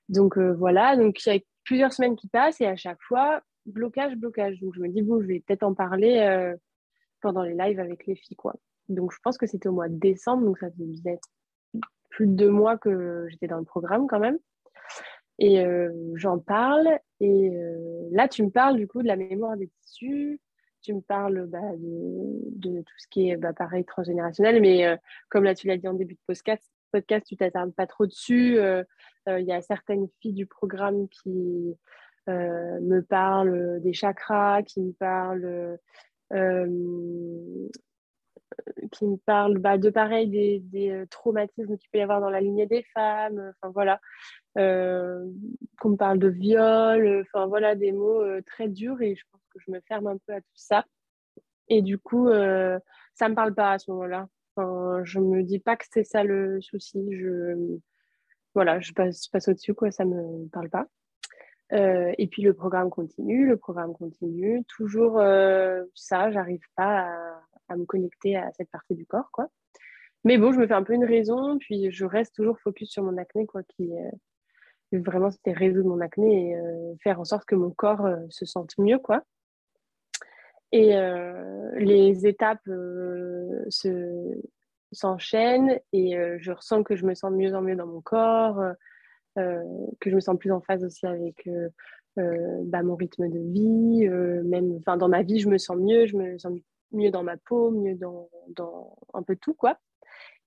[0.08, 3.42] Donc euh, voilà, donc il y a plusieurs semaines qui passent et à chaque fois,
[3.66, 4.58] blocage, blocage.
[4.60, 6.56] Donc je me dis, bon, je vais peut-être en parler euh,
[7.20, 8.36] pendant les lives avec les filles.
[8.88, 11.20] Donc je pense que c'était au mois de décembre, donc ça faisait
[12.08, 14.38] plus de deux mois que j'étais dans le programme quand même.
[15.38, 16.88] Et euh, j'en parle.
[17.20, 17.50] Et
[18.10, 20.40] là, tu me parles du coup de la mémoire des tissus.
[20.82, 24.60] Tu me parles bah, de, tout ce qui est bah, pareil transgénérationnel.
[24.60, 24.98] Mais
[25.28, 28.58] comme là, tu l'as dit en début de podcast, podcast, tu t'attardes pas trop dessus.
[28.58, 28.82] Euh,
[29.28, 31.74] euh, il y a certaines filles du programme qui
[32.28, 35.78] euh, me parlent des chakras, qui me parlent,
[38.92, 42.40] qui me parlent bah, de pareil des, des traumatismes qu'il peut y avoir dans la
[42.40, 43.52] lignée des femmes.
[43.60, 44.00] Enfin voilà,
[44.58, 47.24] qu'on me parle de viol.
[47.26, 50.34] Enfin voilà, des mots très durs et je pense que je me ferme un peu
[50.34, 50.84] à tout ça.
[51.68, 54.28] Et du coup, ça me parle pas à ce moment-là.
[54.56, 56.98] Enfin, je me dis pas que c'est ça le souci.
[57.12, 57.78] Je,
[58.54, 60.86] voilà, je passe, au-dessus, quoi, ça me parle pas.
[61.72, 64.64] Euh, et puis le programme continue, le programme continue.
[64.64, 67.08] Toujours euh, ça, j'arrive pas
[67.68, 69.48] à, me connecter à cette partie du corps, quoi.
[70.24, 73.04] Mais bon, je me fais un peu une raison, puis je reste toujours focus sur
[73.04, 73.92] mon acné, quoi, qui
[74.92, 78.76] vraiment c'était résoudre mon acné et euh, faire en sorte que mon corps se sente
[78.78, 79.22] mieux, quoi.
[80.72, 83.64] Et euh, les étapes euh,
[84.92, 88.62] s'enchaînent et euh, je ressens que je me sens mieux en mieux dans mon corps,
[89.36, 91.48] que je me sens plus en phase aussi avec
[92.16, 94.08] bah, mon rythme de vie.
[94.44, 96.52] même dans ma vie, je me sens mieux, je me sens
[96.90, 99.54] mieux dans ma peau, mieux dans, dans un peu tout.
[99.54, 99.78] quoi.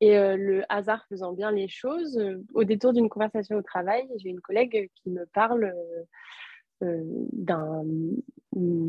[0.02, 2.20] Et le hasard faisant bien les choses,
[2.56, 5.72] au détour d'une conversation au travail, j'ai une collègue qui me parle
[6.84, 7.86] euh, d'un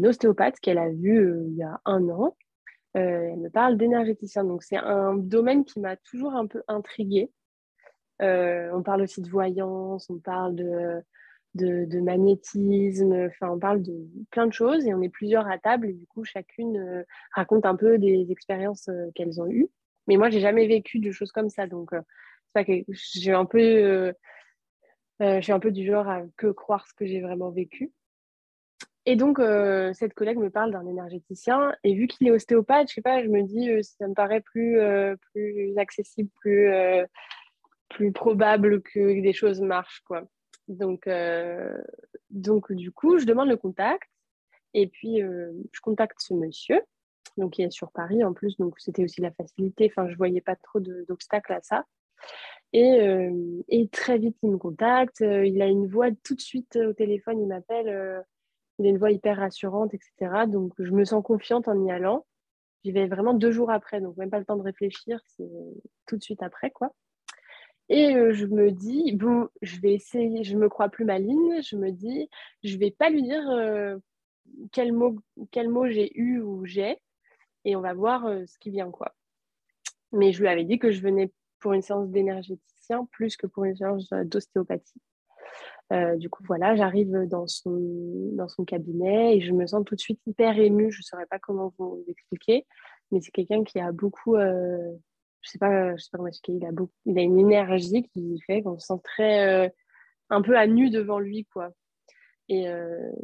[0.02, 2.36] ostéopathe qu'elle a vu euh, il y a un an.
[2.96, 4.44] Euh, elle me parle d'énergéticien.
[4.44, 7.30] Donc, c'est un domaine qui m'a toujours un peu intriguée.
[8.20, 11.02] on parle aussi de voyance, on parle de,
[11.54, 15.88] de, magnétisme, enfin on parle de plein de choses et on est plusieurs à table
[15.88, 19.68] et du coup chacune raconte un peu des expériences qu'elles ont eues.
[20.06, 21.90] Mais moi j'ai jamais vécu de choses comme ça donc
[22.88, 24.12] j'ai un peu
[25.22, 27.92] euh, je suis un peu du genre à que croire ce que j'ai vraiment vécu.
[29.04, 31.74] Et donc, euh, cette collègue me parle d'un énergéticien.
[31.84, 34.40] Et vu qu'il est ostéopathe, je sais pas, je me dis, euh, ça me paraît
[34.40, 34.78] plus,
[35.32, 36.70] plus accessible, plus,
[37.88, 40.02] plus probable que des choses marchent.
[40.06, 40.22] Quoi.
[40.68, 41.08] Donc,
[42.30, 44.08] donc, du coup, je demande le contact.
[44.74, 46.80] Et puis, je contacte ce monsieur,
[47.36, 48.56] donc il est sur Paris en plus.
[48.58, 49.90] Donc, c'était aussi la facilité.
[49.90, 51.84] Enfin, je voyais pas trop d'obstacles à ça.
[52.74, 55.20] Euh, et, très vite, il me contacte.
[55.22, 58.24] Euh, il a une voix tout de suite euh, au téléphone, il m'appelle.
[58.78, 60.46] il a une voix hyper rassurante, etc.
[60.48, 62.26] Donc, je me sens confiante en y allant.
[62.84, 65.48] J'y vais vraiment deux jours après, donc même pas le temps de réfléchir, c'est
[66.06, 66.92] tout de suite après, quoi.
[67.88, 71.92] Et je me dis, bon, je vais essayer, je me crois plus maligne, je me
[71.92, 72.28] dis,
[72.64, 73.44] je vais pas lui dire
[74.72, 75.16] quel mot,
[75.52, 76.96] quel mot j'ai eu ou j'ai,
[77.64, 79.14] et on va voir ce qui vient, quoi.
[80.12, 83.64] Mais je lui avais dit que je venais pour une séance d'énergéticien plus que pour
[83.64, 85.00] une séance d'ostéopathie.
[85.92, 90.20] Euh, du coup, voilà, j'arrive dans son, cabinet et je me sens tout de suite
[90.26, 90.90] hyper émue.
[90.90, 92.66] Je ne saurais pas comment vous expliquer,
[93.10, 94.92] mais c'est quelqu'un qui a beaucoup, euh,
[95.40, 97.38] je ne sais pas, je sais pas comment expliquer, il a, beaucoup, il a une
[97.38, 99.68] énergie qui fait qu'on se sent très, euh,
[100.30, 101.70] un peu à nu devant lui, quoi.
[102.54, 102.66] Et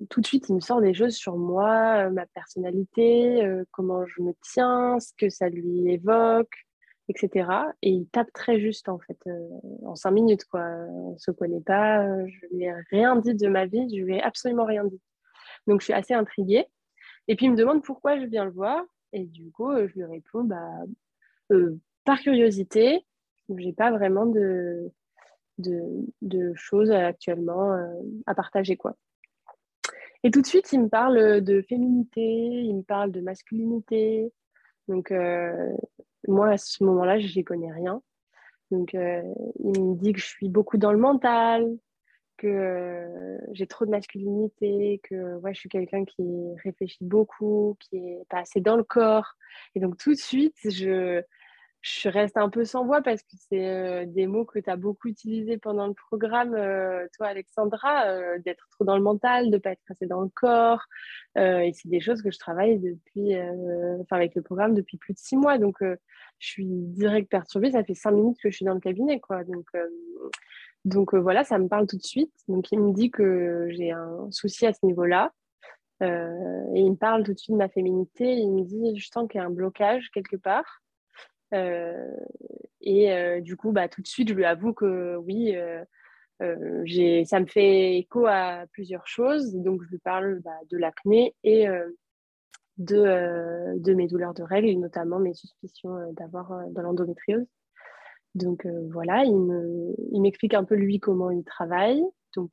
[0.09, 4.33] tout de suite, il me sort des choses sur moi, ma personnalité, comment je me
[4.41, 6.55] tiens, ce que ça lui évoque,
[7.11, 7.51] etc.
[7.83, 9.19] Et il tape très juste, en fait,
[9.85, 10.62] en cinq minutes, quoi.
[10.62, 14.14] On ne se connaît pas, je lui ai rien dit de ma vie, je lui
[14.14, 15.01] ai absolument rien dit.
[15.67, 16.64] Donc, je suis assez intriguée.
[17.27, 18.83] Et puis, il me demande pourquoi je viens le voir.
[19.12, 20.73] Et du coup, je lui réponds, bah,
[22.05, 23.05] par curiosité,
[23.55, 24.91] j'ai pas vraiment de,
[25.59, 27.93] de, choses actuellement euh,
[28.27, 28.77] à partager.
[28.77, 28.97] quoi.
[30.24, 34.33] Et tout de suite, il me parle de féminité, il me parle de masculinité.
[34.88, 35.76] Donc, euh,
[36.26, 38.02] moi, à ce moment-là, je n'y connais rien.
[38.70, 39.22] Donc, euh,
[39.61, 41.76] il me dit que je suis beaucoup dans le mental,
[42.37, 46.24] que j'ai trop de masculinité, que ouais, je suis quelqu'un qui
[46.64, 49.35] réfléchit beaucoup, qui est pas assez dans le corps.
[49.74, 51.22] Et donc, tout de suite, je,
[51.81, 54.77] je reste un peu sans voix parce que c'est euh, des mots que tu as
[54.77, 59.57] beaucoup utilisés pendant le programme, euh, toi Alexandra, euh, d'être trop dans le mental, de
[59.57, 60.83] ne pas être assez dans le corps.
[61.37, 63.37] et c'est des choses que je travaille depuis,
[64.01, 65.59] enfin avec le programme depuis plus de six mois.
[65.59, 67.71] Donc je suis direct perturbée.
[67.71, 69.45] Ça fait cinq minutes que je suis dans le cabinet, quoi.
[69.45, 69.67] Donc
[70.85, 72.33] donc voilà, ça me parle tout de suite.
[72.49, 75.33] Donc il me dit que j'ai un souci à ce niveau-là.
[76.03, 76.07] et
[76.81, 78.35] il me parle tout de suite de ma féminité.
[78.35, 80.83] Il me dit, je sens qu'il y a un blocage quelque part.
[81.55, 82.17] Euh,
[82.81, 87.41] et euh, du coup, bah, tout de suite, je lui avoue que oui, euh, ça
[87.41, 89.55] me fait écho à plusieurs choses.
[89.55, 91.67] Donc, je lui parle bah, de l'acné et
[92.77, 97.47] de, de, mes douleurs de règles, notamment mes suspicions d'avoir de l'endométriose.
[98.35, 102.05] Donc voilà, il m'explique un peu lui comment il travaille.
[102.37, 102.53] Donc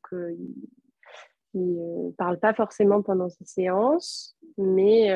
[1.54, 5.12] il ne parle pas forcément pendant ses séances, mais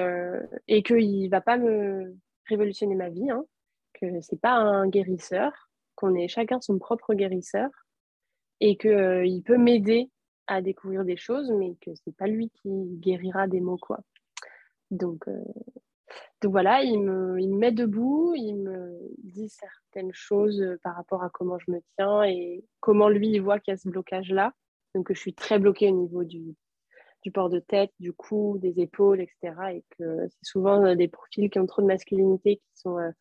[0.67, 2.15] et qu'il ne va pas me
[2.45, 3.31] révolutionner ma vie.
[3.31, 3.45] Hein
[3.93, 5.51] que c'est pas un guérisseur,
[5.95, 7.69] qu'on est chacun son propre guérisseur
[8.59, 10.09] et qu'il euh, peut m'aider
[10.47, 13.99] à découvrir des choses, mais que c'est pas lui qui guérira des mots quoi.
[14.91, 15.43] Donc, euh,
[16.41, 21.23] donc voilà, il me, il me met debout, il me dit certaines choses par rapport
[21.23, 24.31] à comment je me tiens et comment lui il voit qu'il y a ce blocage
[24.31, 24.53] là.
[24.95, 26.55] Donc je suis très bloquée au niveau du,
[27.23, 29.53] du port de tête, du cou, des épaules, etc.
[29.73, 33.11] Et que c'est souvent des profils qui ont trop de masculinité, qui sont euh,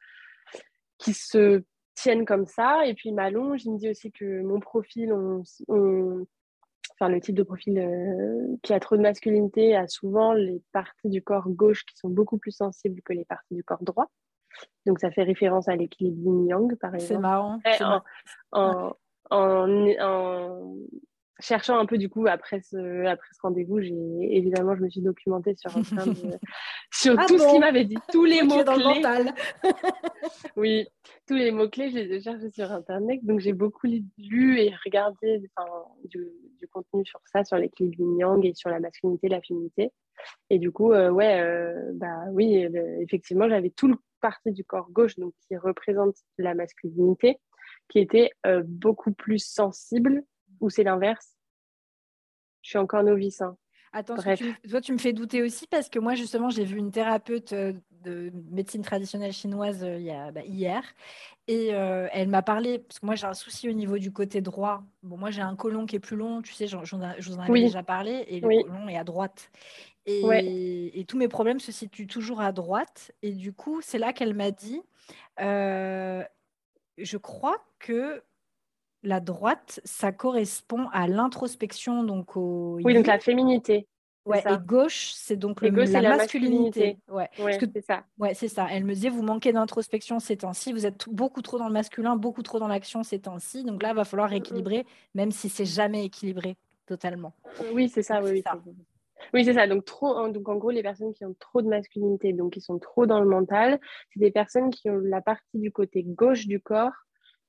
[0.99, 1.63] qui se
[1.95, 2.87] tiennent comme ça.
[2.87, 3.65] Et puis, il m'allonge.
[3.65, 8.81] Il me dit aussi que mon profil, enfin, le type de profil euh, qui a
[8.81, 13.01] trop de masculinité a souvent les parties du corps gauche qui sont beaucoup plus sensibles
[13.03, 14.11] que les parties du corps droit.
[14.87, 17.15] Donc, ça fait référence à l'équilibre yin-yang, par exemple.
[17.15, 17.61] C'est marrant.
[18.53, 18.93] en,
[19.31, 20.75] en,
[21.41, 23.95] cherchant un peu du coup après ce, après ce rendez-vous, j'ai
[24.37, 25.71] évidemment je me suis documentée sur
[26.93, 29.03] sur ah tout ce qu'il m'avait dit, tous les mots clés.
[30.57, 30.87] oui,
[31.27, 34.75] tous les mots clés, je les ai cherchés sur internet, donc j'ai beaucoup lu et
[34.85, 35.39] regardé
[36.05, 39.93] du, du, contenu sur ça, sur l'équilibre yang et sur la masculinité, la féminité.
[40.51, 44.65] Et du coup, euh, ouais, euh, bah oui, euh, effectivement, j'avais tout le parti du
[44.65, 47.39] corps gauche, donc qui représente la masculinité,
[47.89, 48.33] qui était
[48.65, 50.25] beaucoup plus sensible
[50.61, 51.37] ou c'est l'inverse?
[52.63, 53.41] Je suis encore novice.
[53.41, 53.57] Hein.
[53.93, 57.53] Attends, toi, tu me fais douter aussi parce que moi, justement, j'ai vu une thérapeute
[57.53, 60.83] euh, de médecine traditionnelle chinoise euh, il y a, bah, hier
[61.47, 64.43] et euh, elle m'a parlé, parce que moi, j'ai un souci au niveau du côté
[64.43, 64.83] droit.
[65.03, 67.61] Bon, moi, j'ai un colon qui est plus long, tu sais, je vous en avais
[67.61, 69.51] déjà parlé, et le colon est à droite.
[70.05, 73.13] Et, et, tous mes problèmes se situent toujours à droite.
[73.23, 74.83] Et du coup, c'est là qu'elle m'a dit,
[75.39, 78.23] je crois que
[79.03, 82.79] la droite, ça correspond à l'introspection, donc au.
[82.83, 83.87] Oui, donc la féminité.
[84.25, 86.99] Ouais, et gauche, c'est donc le, la, masculinité.
[87.09, 88.05] Ouais, c'est ça.
[88.19, 88.67] Ouais, c'est ça.
[88.71, 92.15] Elle me disait, vous manquez d'introspection ces temps-ci, vous êtes beaucoup trop dans le masculin,
[92.15, 93.65] beaucoup trop dans l'action ces temps-ci.
[93.65, 94.85] Donc là, il va falloir rééquilibrer,
[95.15, 97.33] même si c'est jamais équilibré totalement.
[97.73, 98.23] Oui, c'est ça.
[98.23, 98.45] Oui,
[99.33, 99.67] oui, c'est ça.
[99.67, 102.79] Donc, trop, donc, en gros, les personnes qui ont trop de masculinité, donc qui sont
[102.79, 103.81] trop dans le mental,
[104.13, 106.93] c'est des personnes qui ont la partie du côté gauche du corps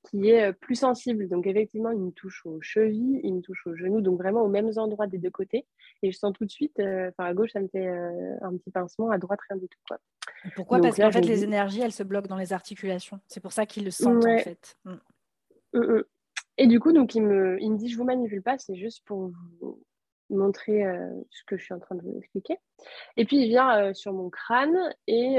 [0.02, 1.28] qui est euh, plus sensible.
[1.28, 4.48] Donc effectivement, il me touche aux chevilles, il me touche aux genoux, donc vraiment aux
[4.48, 5.66] mêmes endroits des deux côtés.
[6.02, 8.56] Et je sens tout de suite, euh, enfin à gauche, ça me fait euh, un
[8.56, 9.78] petit pincement, à droite, rien du tout.
[9.86, 9.98] Quoi.
[10.56, 10.80] Pourquoi?
[10.80, 13.20] Parce qu'en fait, les énergies, elles se bloquent dans les articulations.
[13.28, 14.76] C'est pour ça qu'ils le sentent en fait.
[14.84, 14.92] Mm.
[15.74, 16.04] Mm, mm.
[16.58, 19.02] Et du coup, donc il me, il me dit, je vous manipule pas, c'est juste
[19.06, 19.82] pour vous
[20.28, 20.84] montrer
[21.30, 22.56] ce que je suis en train de vous expliquer.
[23.16, 25.36] Et puis il vient sur mon crâne et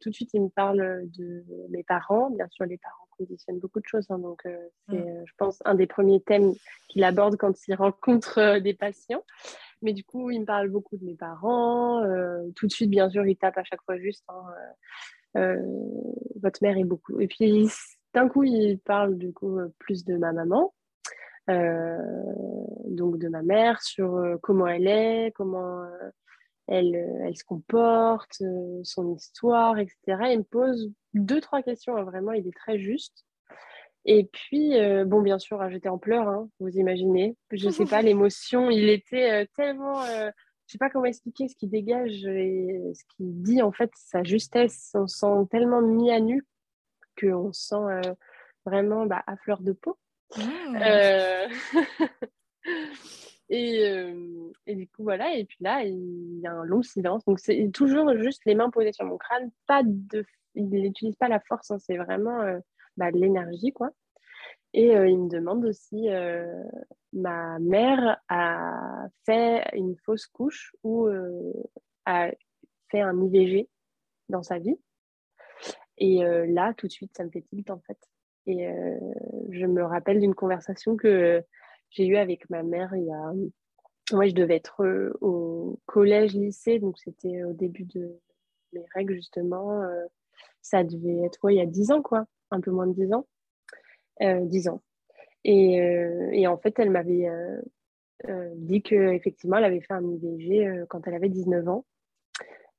[0.00, 3.80] tout de suite il me parle de mes parents, bien sûr les parents conditionne beaucoup
[3.80, 4.06] de choses.
[4.10, 4.56] Hein, donc, euh,
[4.88, 5.08] c'est, mm.
[5.08, 6.52] euh, je pense, un des premiers thèmes
[6.88, 9.24] qu'il aborde quand il rencontre euh, des patients.
[9.82, 12.02] Mais du coup, il me parle beaucoup de mes parents.
[12.56, 14.24] tout de suite, bien sûr, il tape à chaque fois juste.
[14.28, 15.44] Hein,
[16.40, 17.20] votre mère est beaucoup.
[17.20, 17.68] Et puis,
[18.14, 20.72] d'un coup, il parle du coup plus de ma maman.
[21.48, 25.84] donc de ma mère, sur comment elle est, comment
[26.66, 28.42] elle, elle se comporte,
[28.82, 29.96] son histoire, etc.
[30.32, 31.96] Il me pose deux, trois questions.
[31.96, 33.24] Hein, vraiment, il est très juste.
[34.06, 34.74] Et puis,
[35.06, 37.36] bon, bien sûr, hein, j'étais en pleurs, hein, vous imaginez.
[37.50, 40.04] Je ne sais pas, l'émotion, il était tellement
[40.66, 44.22] je sais pas comment expliquer ce qui dégage et ce qui dit en fait sa
[44.22, 44.90] justesse.
[44.94, 46.46] On sent tellement mis à nu
[47.20, 48.14] qu'on sent euh,
[48.64, 49.98] vraiment bah, à fleur de peau.
[50.36, 50.78] Mmh.
[53.52, 55.34] Euh, et, euh, du coup, voilà.
[55.36, 57.24] Et puis là, il y a un long silence.
[57.24, 59.50] Donc, c'est toujours juste les mains posées sur mon crâne.
[59.66, 60.24] Pas de...
[60.54, 62.60] Il n'utilise pas la force, hein, c'est vraiment
[62.96, 63.90] bah, de l'énergie, quoi.
[64.72, 66.08] Et il me demande aussi
[67.14, 71.52] ma mère a fait une fausse couche ou euh,
[72.04, 72.30] a
[72.90, 73.68] fait un IVG
[74.28, 74.76] dans sa vie.
[75.96, 77.98] Et euh, là, tout de suite, ça me fait tilt en fait.
[78.46, 78.98] Et euh,
[79.50, 81.42] je me rappelle d'une conversation que
[81.94, 83.32] j'ai eue avec ma mère il y a.
[84.12, 84.84] Moi, je devais être
[85.22, 88.20] au collège-lycée, donc c'était au début de
[88.74, 89.82] mes règles justement.
[90.60, 93.26] ça devait être il y a 10 ans, quoi, un peu moins de 10 ans.
[94.20, 94.82] 10 ans.
[95.44, 97.60] Et, euh, en fait, elle m'avait euh,
[98.28, 101.84] euh, dit qu'effectivement, elle avait fait un IVG quand elle avait 19 ans.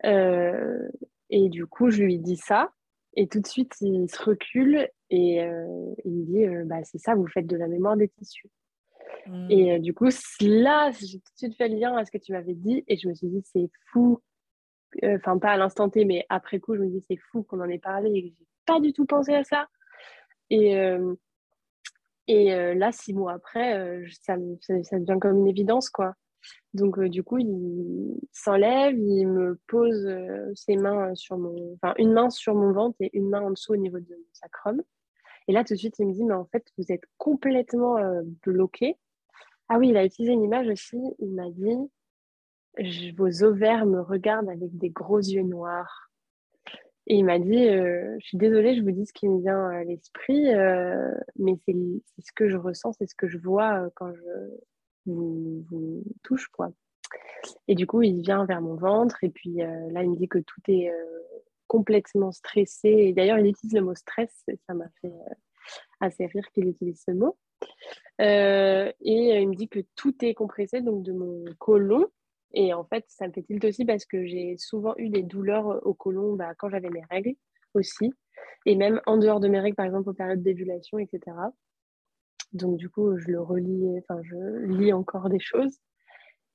[0.04, 2.72] et du coup, je lui dis ça.
[3.18, 5.38] Et tout de suite, il se recule et
[6.04, 8.50] il me dit bah, C'est ça, vous faites de la mémoire des tissus.
[9.28, 9.52] Mmh.
[9.52, 10.10] Et du coup,
[10.42, 12.98] là, j'ai tout de suite fait le lien à ce que tu m'avais dit et
[12.98, 14.22] je me suis dit C'est fou.
[15.04, 17.70] Enfin, pas à l'instant T, mais après coup, je me dis C'est fou qu'on en
[17.70, 19.68] ait parlé et que j'ai pas du tout pensé à ça.
[20.50, 20.76] Et,
[22.28, 26.14] et euh, là, six mois après, euh, ça, ça, devient comme une évidence, quoi.
[26.74, 30.08] Donc, euh, du coup, il s'enlève, il me pose
[30.56, 31.74] ses mains sur mon...
[31.76, 34.34] Enfin, une main sur mon ventre et une main en dessous au niveau de mon
[34.34, 34.82] sacrum.
[35.48, 37.98] Et là, tout de suite, il me dit, mais en fait, vous êtes complètement
[38.44, 38.96] bloqué.
[39.70, 40.98] Ah oui, il a utilisé une image aussi.
[41.20, 46.06] Il m'a dit, vos ovaires me regardent avec des gros yeux noirs.
[47.08, 49.70] Et il m'a dit, euh, je suis désolée, je vous dis ce qui me vient
[49.70, 51.76] à l'esprit, euh, mais c'est
[52.20, 54.22] ce que je ressens, c'est ce que je vois euh, quand je
[55.06, 56.48] vous, vous, touche.
[56.48, 56.72] Quoi.
[57.68, 60.40] Et du coup, il vient vers mon ventre, et puis là, il me dit que
[60.40, 60.92] tout est
[61.76, 62.90] complètement stressé.
[62.90, 65.14] Et d'ailleurs, il utilise le mot stress, et ça m'a fait
[66.00, 67.38] assez rire qu'il utilise ce mot.
[68.20, 72.08] et il me dit que tout est compressé, donc de mon côlon
[72.56, 75.86] et en fait, ça me fait tilt aussi parce que j'ai souvent eu des douleurs
[75.86, 77.36] au côlon bah, quand j'avais mes règles
[77.74, 78.14] aussi.
[78.66, 81.36] Et même en dehors de mes règles, par exemple, aux périodes d'évulation, etc.
[82.54, 85.78] Donc, du coup, je le relis, enfin, je lis encore des choses.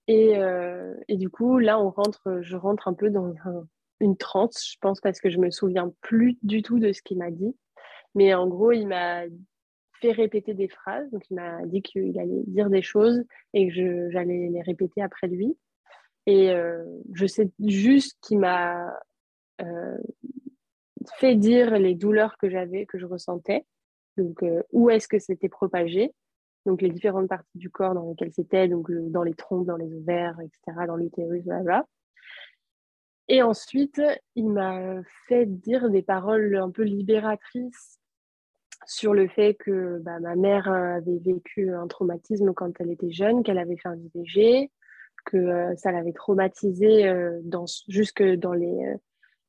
[0.08, 3.34] Et, euh, et, du coup, là, on rentre, je rentre un peu dans
[4.00, 7.18] une transe, je pense, parce que je me souviens plus du tout de ce qu'il
[7.18, 7.54] m'a dit.
[8.14, 9.24] Mais en gros, il m'a
[10.00, 11.08] fait répéter des phrases.
[11.10, 13.22] Donc, il m'a dit qu'il allait dire des choses
[13.54, 15.56] et que j'allais les répéter après lui.
[16.26, 18.92] Et euh, je sais juste qu'il m'a
[19.60, 19.98] euh,
[21.16, 23.64] fait dire les douleurs que j'avais, que je ressentais.
[24.16, 26.12] Donc, euh, où est-ce que c'était propagé?
[26.66, 29.94] Donc, les différentes parties du corps dans lesquelles c'était, donc dans les trompes, dans les
[29.94, 31.86] ovaires, etc., dans l'utérus, voilà.
[33.32, 34.02] Et ensuite,
[34.34, 38.00] il m'a fait dire des paroles un peu libératrices
[38.86, 43.44] sur le fait que bah, ma mère avait vécu un traumatisme quand elle était jeune,
[43.44, 44.72] qu'elle avait fait un IVG,
[45.26, 47.40] que euh, ça l'avait traumatisé euh,
[47.86, 48.96] jusque dans les, euh,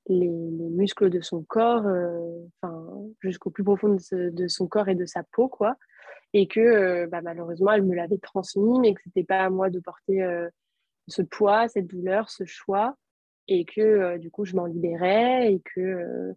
[0.06, 1.88] les, muscles de son corps,
[2.62, 2.88] enfin
[3.20, 5.76] jusqu'au plus profond de, son corps et de sa peau, quoi.
[6.34, 9.80] Et que bah, malheureusement, elle me l'avait transmis, mais que c'était pas à moi de
[9.80, 10.24] porter
[11.08, 12.96] ce poids, cette douleur, ce choix,
[13.60, 16.34] et que du coup, je m'en libérais, et que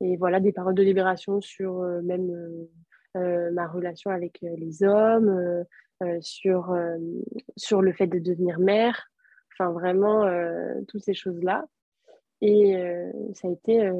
[0.00, 2.66] et voilà des paroles de libération sur même
[3.14, 5.64] ma relation avec les hommes,
[6.02, 6.98] euh, sur, euh,
[7.56, 9.12] sur le fait de devenir mère,
[9.52, 11.66] enfin vraiment euh, toutes ces choses-là.
[12.40, 12.74] Et
[13.32, 13.90] ça a été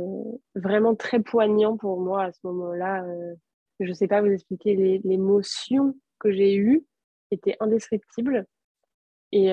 [0.55, 3.03] vraiment très poignant pour moi à ce moment-là.
[3.81, 6.85] je ne sais pas vous expliquer, l'émotion que j'ai eue
[7.31, 8.45] était indescriptible.
[9.37, 9.49] Et,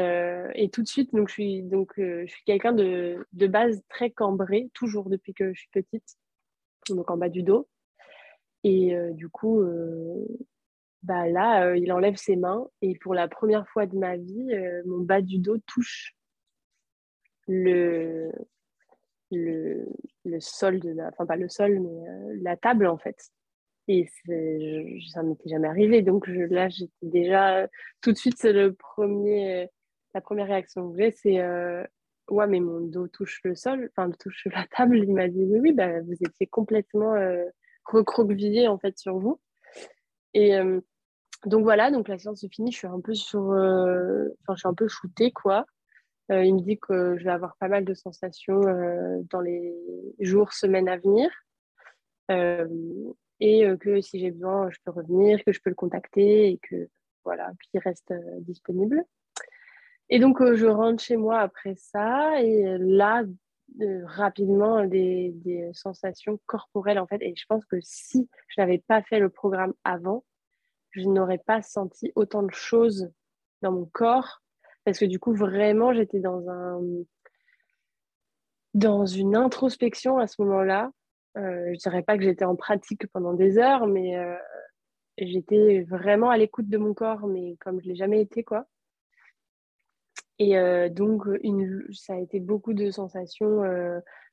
[0.54, 5.10] et, tout de suite, je suis, donc, je suis quelqu'un de, base très cambré, toujours
[5.10, 6.18] depuis que je suis petite,
[6.90, 7.68] donc en bas du dos.
[8.64, 9.64] Et du coup,
[11.04, 14.54] bah là, euh, il enlève ses mains et pour la première fois de ma vie,
[14.54, 16.16] euh, mon bas du dos touche
[17.48, 18.32] le,
[19.32, 19.88] le,
[20.40, 23.32] sol de enfin pas le sol, mais euh, la table en fait.
[23.88, 24.08] Et
[25.12, 26.02] ça m'était jamais arrivé.
[26.02, 27.68] Donc là, j'étais déjà
[28.02, 29.70] tout de suite, c'est le premier,
[30.14, 31.42] la première réaction que j'ai, c'est
[32.30, 34.98] ouais, mais mon dos touche le sol, enfin touche la table.
[34.98, 37.16] Il m'a dit oui, oui, bah, vous étiez complètement
[37.86, 39.40] recroquevillé en fait sur vous.
[40.34, 40.58] Et
[41.46, 44.60] donc voilà, donc la séance se finit, je suis un peu sur, euh, enfin je
[44.60, 45.66] suis un peu shootée quoi.
[46.30, 48.62] il me dit que je vais avoir pas mal de sensations
[49.30, 49.74] dans les
[50.20, 51.30] jours, semaines à venir.
[53.42, 56.88] Et que si j'ai besoin, je peux revenir, que je peux le contacter et que
[57.26, 59.04] voilà, qu'il reste disponible.
[60.10, 62.42] Et donc, je rentre chez moi après ça.
[62.42, 63.24] Et là,
[64.04, 67.22] rapidement des, des, sensations corporelles en fait.
[67.22, 70.24] Et je pense que si je n'avais pas fait le programme avant,
[70.92, 73.12] je n'aurais pas senti autant de choses
[73.62, 74.42] dans mon corps
[74.84, 76.82] parce que du coup vraiment j'étais dans un
[78.74, 80.92] dans une introspection à ce moment-là.
[81.38, 84.36] Euh, je dirais pas que j'étais en pratique pendant des heures, mais euh,
[85.18, 88.66] j'étais vraiment à l'écoute de mon corps, mais comme je l'ai jamais été quoi.
[90.40, 91.24] Et euh, donc,
[91.94, 93.64] ça a été beaucoup de sensations,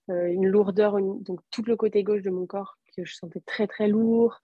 [0.09, 3.89] une lourdeur, donc tout le côté gauche de mon corps que je sentais très très
[3.89, 4.41] lourd.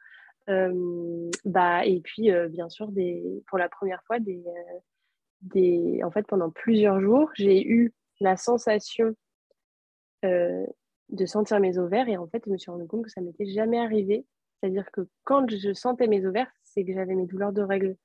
[0.46, 4.44] bah, et puis, bien sûr, des, pour la première fois, des,
[5.40, 9.16] des, en fait, pendant plusieurs jours, j'ai eu la sensation
[11.10, 12.08] de sentir mes ovaires.
[12.08, 14.26] Et en fait, je me suis rendu compte que ça m'était jamais arrivé.
[14.60, 17.96] C'est-à-dire que quand je sentais mes ovaires, c'est que j'avais mes douleurs de règles.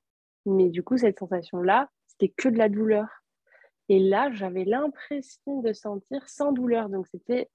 [0.46, 3.06] Mais du coup, cette sensation-là, c'était que de la douleur.
[3.88, 6.88] Et là, j'avais l'impression de sentir sans douleur.
[6.88, 7.50] Donc, c'était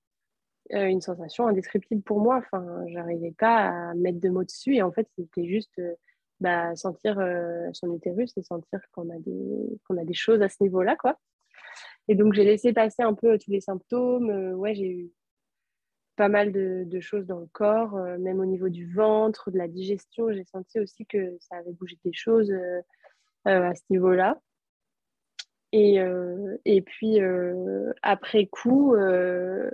[0.74, 2.38] euh, une sensation indescriptible pour moi.
[2.38, 4.76] Enfin, j'arrivais pas à mettre de mots dessus.
[4.76, 5.94] Et en fait, c'était juste euh,
[6.40, 10.58] bah, sentir euh, son utérus et sentir qu'on a, des, a des choses à ce
[10.62, 11.20] niveau-là, quoi.
[12.08, 14.30] Et donc, j'ai laissé passer un peu tous les symptômes.
[14.56, 15.12] ouais, j'ai eu
[16.16, 20.32] pas mal de, choses dans le corps, même au niveau du ventre, de la digestion.
[20.32, 22.54] J'ai senti aussi que ça avait bougé des choses
[23.46, 24.40] à ce niveau-là.
[25.78, 29.70] Et, euh, et puis euh, après coup, euh,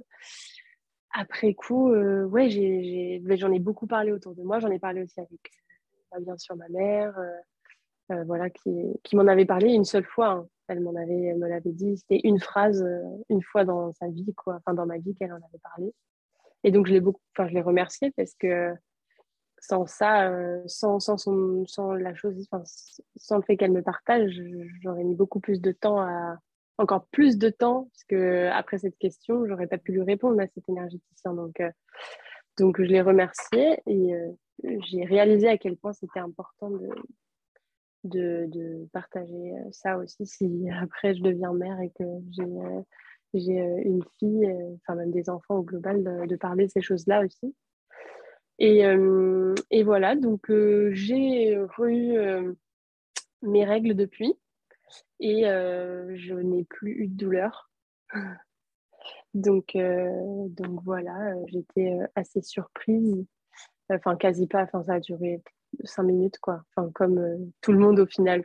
[1.11, 4.59] après coup, ouais, ben, j'en ai, beaucoup parlé autour de moi.
[4.59, 5.51] J'en ai parlé aussi avec,
[6.21, 7.15] bien sûr, ma mère,
[8.25, 8.71] voilà, qui,
[9.03, 10.29] qui m'en avait parlé une seule fois.
[10.29, 10.47] Hein.
[10.69, 11.97] Elle m'en avait, me l'avait dit.
[11.97, 12.83] C'était une phrase,
[13.29, 15.93] une fois dans sa vie, enfin dans ma vie qu'elle en avait parlé.
[16.63, 18.73] Et donc je l'ai beaucoup, enfin je l'ai remerciée parce que
[19.61, 22.47] sans ça, euh, sans, sans, son, sans, la chose,
[23.15, 24.41] sans le fait qu'elle me partage,
[24.81, 26.39] j'aurais mis beaucoup plus de temps à,
[26.79, 30.47] encore plus de temps, parce que après cette question, j'aurais pas pu lui répondre à
[30.47, 31.33] cet énergéticien.
[31.33, 31.69] Donc, euh,
[32.57, 34.31] donc je l'ai remercié et euh,
[34.63, 36.89] j'ai réalisé à quel point c'était important de,
[38.03, 42.47] de, de, partager ça aussi si après je deviens mère et que j'ai
[43.33, 44.47] j'ai une fille,
[44.81, 47.55] enfin même des enfants au global, de, de parler ces choses-là aussi.
[48.63, 52.53] Et, euh, et voilà, donc euh, j'ai eu euh,
[53.41, 54.37] mes règles depuis
[55.19, 57.71] et je n'ai plus eu de douleur.
[59.33, 63.25] donc, donc voilà, j'étais assez surprise.
[63.89, 65.41] Enfin, quasi pas, enfin, ça a duré
[65.83, 66.63] cinq minutes, quoi.
[66.75, 68.43] Enfin, comme tout le monde au final.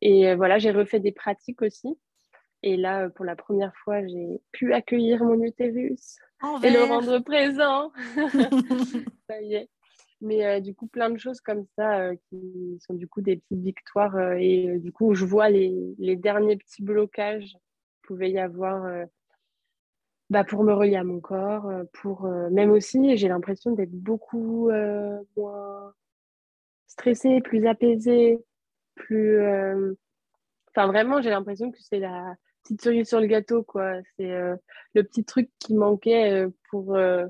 [0.00, 1.96] et voilà, j'ai refait des pratiques aussi.
[2.62, 6.18] Et là, pour la première fois, j'ai pu accueillir mon utérus
[6.62, 7.92] et le rendre présent.
[9.28, 9.68] ça y est.
[10.22, 13.36] Mais euh, du coup, plein de choses comme ça euh, qui sont du coup des
[13.38, 14.16] petites victoires.
[14.16, 18.88] Euh, et du coup, je vois les, les derniers petits blocages qu'il pouvait y avoir
[20.30, 21.68] bah, pour me relier à mon corps.
[21.92, 24.70] pour Même aussi, j'ai l'impression d'être beaucoup
[25.36, 25.92] moins
[26.86, 28.38] stressée, plus apaisée,
[28.94, 29.40] plus.
[30.68, 33.94] Enfin, vraiment, j'ai l'impression que c'est la petite cerise sur le gâteau, quoi.
[34.16, 34.56] C'est euh,
[34.94, 37.26] le petit truc qui manquait euh, pour, euh,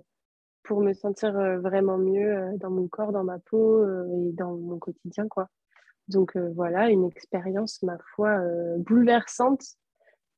[0.62, 5.28] pour me sentir vraiment mieux dans mon corps, dans ma peau et dans mon quotidien,
[5.28, 5.48] quoi.
[6.08, 8.38] Donc voilà, une expérience, ma foi,
[8.78, 9.62] bouleversante.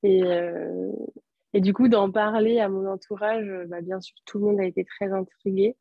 [0.03, 0.22] Et,
[1.53, 4.64] et du coup, d'en parler à mon entourage, bah, bien sûr, tout le monde a
[4.64, 5.76] été très intrigué.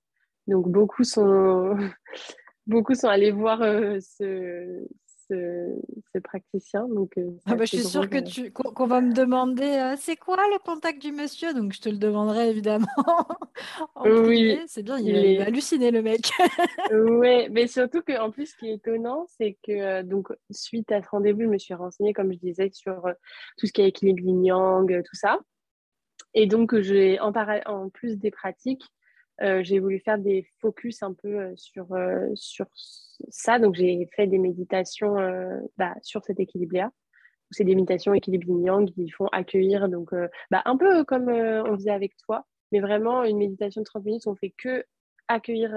[0.48, 1.78] Donc beaucoup sont,
[2.68, 4.86] beaucoup sont allés voir ce,
[6.14, 6.88] ce, praticien.
[6.88, 8.22] Donc, euh, ah bah, je suis sûre que euh.
[8.22, 11.54] tu, qu'on, va me demander euh, c'est quoi le contact du monsieur?
[11.54, 12.88] Donc je te le demanderai évidemment.
[14.06, 16.32] oui, c'est bien, il, va halluciner le mec.
[16.92, 21.10] oui, mais surtout qu'en plus, ce qui est étonnant, c'est que donc suite à ce
[21.10, 23.10] rendez-vous, je me suis renseignée, comme je disais, sur
[23.58, 25.40] tout ce qui est équilibre yin tout ça.
[26.34, 27.32] Et donc, j'ai en,
[27.66, 28.86] en plus des pratiques,
[29.42, 32.68] j'ai voulu faire des focus un peu euh, sur, euh, sur
[33.30, 33.60] ça.
[33.60, 35.16] Donc, j'ai fait des méditations
[35.78, 36.92] bah, sur cet équilibre-là.
[37.52, 40.10] C'est des méditations équilibre yang qui font accueillir, donc
[40.50, 44.26] bah, un peu comme on faisait avec toi, mais vraiment une méditation de 30 minutes,
[44.26, 44.84] on fait que
[45.28, 45.72] accueillir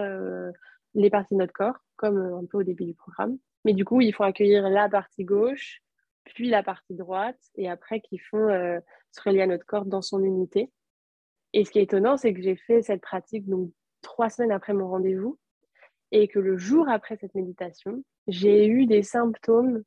[0.94, 3.36] les parties de notre corps, comme un peu au début du programme.
[3.66, 5.82] Mais du coup, il faut accueillir la partie gauche,
[6.24, 10.24] puis la partie droite, et après qu'ils font se relier à notre corps dans son
[10.24, 10.70] unité.
[11.56, 13.70] Et ce qui est étonnant, c'est que j'ai fait cette pratique donc
[14.02, 15.38] trois semaines après mon rendez-vous
[16.12, 19.82] et que le jour après cette méditation, j'ai eu des symptômes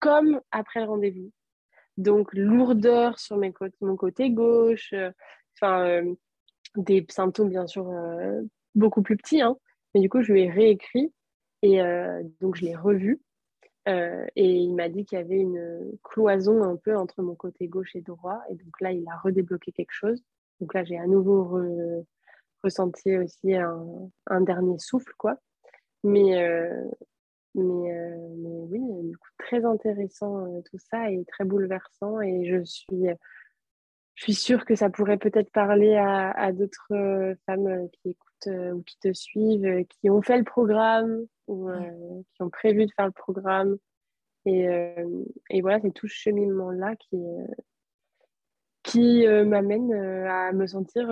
[0.00, 1.30] comme après le rendez-vous.
[1.98, 3.38] Donc, lourdeur sur
[3.82, 4.94] mon côté gauche,
[5.54, 6.02] enfin,
[6.76, 7.92] des symptômes bien sûr
[8.74, 9.58] beaucoup plus petits, hein.
[9.94, 11.12] mais du coup, je lui ai réécrit
[11.60, 11.82] et
[12.40, 13.20] donc je l'ai revu.
[13.86, 17.94] et il m'a dit qu'il y avait une cloison un peu entre mon côté gauche
[17.94, 18.40] et droit.
[18.48, 20.24] Et donc là, il a redébloqué quelque chose.
[20.62, 21.60] Donc là, j'ai à nouveau
[22.62, 23.84] ressenti aussi un,
[24.28, 25.36] un, dernier souffle, quoi.
[26.04, 26.38] Mais,
[27.54, 32.20] mais, euh, mais, oui, du coup, très intéressant euh, tout ça et très bouleversant.
[32.20, 33.06] Et je suis,
[34.14, 38.74] je suis sûre que ça pourrait peut-être parler à, à d'autres euh, femmes qui écoutent
[38.74, 41.70] ou qui te suivent, qui ont fait le programme ou
[42.34, 43.76] qui ont prévu de faire le programme.
[44.46, 44.66] Et,
[45.50, 47.16] et voilà, c'est tout ce cheminement-là qui,
[48.92, 51.08] qui m'amène à me sentir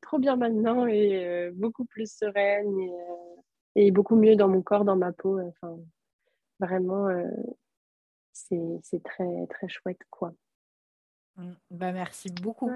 [0.00, 2.92] trop bien maintenant et beaucoup plus sereine et
[3.76, 5.38] et beaucoup mieux dans mon corps, dans ma peau.
[5.38, 5.76] Enfin,
[6.58, 7.28] vraiment, euh,
[8.32, 10.32] c'est très, très chouette, quoi.
[11.36, 11.52] Mmh.
[11.70, 12.70] Bah, merci beaucoup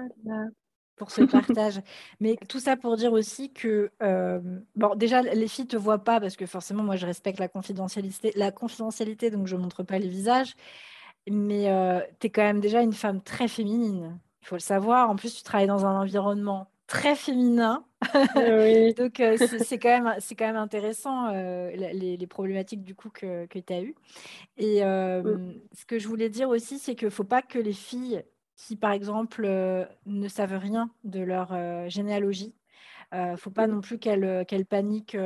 [0.95, 1.21] pour ce
[1.55, 1.81] partage.
[2.19, 4.39] Mais tout ça pour dire aussi que, euh,
[4.75, 7.47] bon, déjà, les filles ne te voient pas parce que forcément, moi, je respecte la
[7.47, 10.53] confidentialité, la confidentialité donc je ne montre pas les visages.
[11.29, 14.19] Mais euh, tu es quand même déjà une femme très féminine.
[14.41, 15.09] Il faut le savoir.
[15.09, 17.85] En plus, tu travailles dans un environnement très féminin.
[18.97, 23.59] Donc, euh, c'est quand, même, quand même intéressant, euh, les, problématiques du coup que, que
[23.59, 23.95] tu as eues.
[24.57, 27.73] Et euh, ce que je voulais dire aussi, c'est qu'il ne faut pas que les
[27.73, 28.23] filles
[28.57, 29.47] qui, par exemple,
[30.05, 31.57] ne savent rien de leur
[31.89, 32.53] généalogie,
[33.13, 35.17] ne faut pas non plus qu'elles paniquent.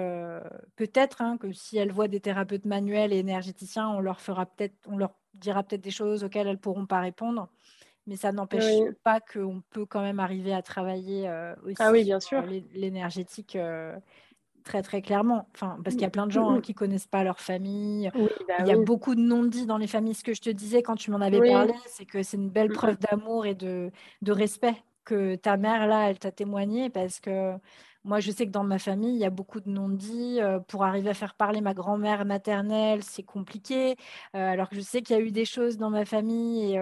[0.76, 4.76] peut-être hein, que si elles voient des thérapeutes manuels et énergéticiens, on leur fera peut-être,
[4.88, 7.50] on leur dira peut-être des choses auxquelles elles ne pourront pas répondre
[8.08, 12.04] mais ça n'empêche pas qu'on peut quand même arriver à travailler euh, aussi ah oui,
[12.04, 12.44] bien sûr.
[12.74, 13.96] l'énergétique euh,
[14.64, 15.48] très très clairement.
[15.56, 18.12] Enfin, parce qu'il y a plein de gens hein, qui connaissent pas leur famille.
[18.48, 20.14] Bah Il y a beaucoup de non-dits dans les familles.
[20.14, 22.72] Ce que je te disais quand tu m'en avais parlé, c'est que c'est une belle
[22.72, 23.92] preuve d'amour et de,
[24.22, 27.54] de respect que ta mère là, elle t'a témoigné parce que
[28.04, 30.40] moi, je sais que dans ma famille, il y a beaucoup de non-dits.
[30.40, 33.96] Euh, pour arriver à faire parler ma grand-mère maternelle, c'est compliqué.
[34.34, 36.80] alors que je sais qu'il y a eu des choses dans ma famille et,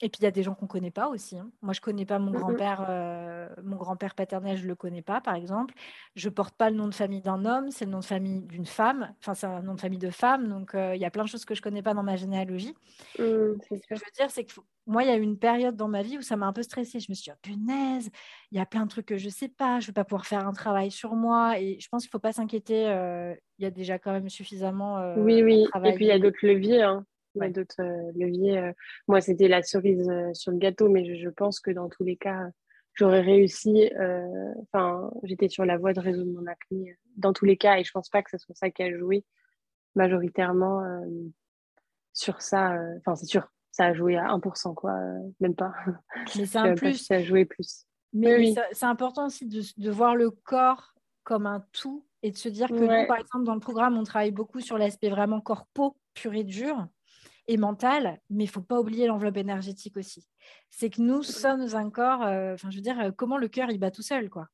[0.00, 1.36] et puis il y a des gens qu'on ne connaît pas aussi.
[1.36, 1.50] Hein.
[1.60, 4.76] Moi, je ne connais pas mon mmh grand-père, euh, mon grand-père paternel, je ne le
[4.76, 5.74] connais pas, par exemple.
[6.14, 8.42] Je ne porte pas le nom de famille d'un homme, c'est le nom de famille
[8.42, 9.12] d'une femme.
[9.20, 10.48] Enfin, c'est un nom de famille de femme.
[10.48, 12.14] Donc, euh, il y a plein de choses que je ne connais pas dans ma
[12.14, 12.74] généalogie.
[13.18, 14.52] Mmh, ce que je veux dire, c'est que
[14.86, 16.62] moi, il y a eu une période dans ma vie où ça m'a un peu
[16.62, 17.00] stressée.
[17.00, 18.10] Je me suis dit, oh, punaise,
[18.52, 20.04] il y a plein de trucs que je ne sais pas, je ne vais pas
[20.04, 21.58] pouvoir faire un travail sur moi.
[21.58, 22.86] Et je pense qu'il ne faut pas s'inquiéter.
[22.88, 25.14] Euh, il y a déjà quand même suffisamment.
[25.16, 25.66] oui, oui.
[25.84, 26.82] Et puis, il y a d'autres leviers.
[26.82, 27.04] Hein
[27.48, 28.58] d'autres euh, leviers.
[28.58, 28.72] Euh.
[29.06, 32.16] Moi, c'était la cerise euh, sur le gâteau, mais je, pense que dans tous les
[32.16, 32.48] cas,
[32.94, 33.90] j'aurais réussi.
[34.62, 37.92] Enfin, j'étais sur la voie de résoudre mon acné dans tous les cas, et je
[37.92, 39.24] pense pas que ce soit ça qui a joué
[39.94, 40.82] majoritairement
[42.12, 42.76] sur ça.
[42.98, 44.94] Enfin, c'est sûr, ça a joué à 1%, quoi,
[45.40, 45.72] même pas.
[46.36, 47.06] Mais c'est un plus.
[47.06, 47.86] Ça a joué plus.
[48.12, 52.48] Mais c'est important aussi de, de, voir le corps comme un tout et de se
[52.48, 55.96] dire que nous, par exemple, dans le programme, on travaille beaucoup sur l'aspect vraiment corpo,
[56.14, 56.86] pur et dur
[57.48, 60.28] et mentale, mais il faut pas oublier l'enveloppe énergétique aussi.
[60.70, 63.70] C'est que nous sommes un corps, euh, enfin je veux dire, euh, comment le cœur
[63.70, 64.48] il bat tout seul, quoi.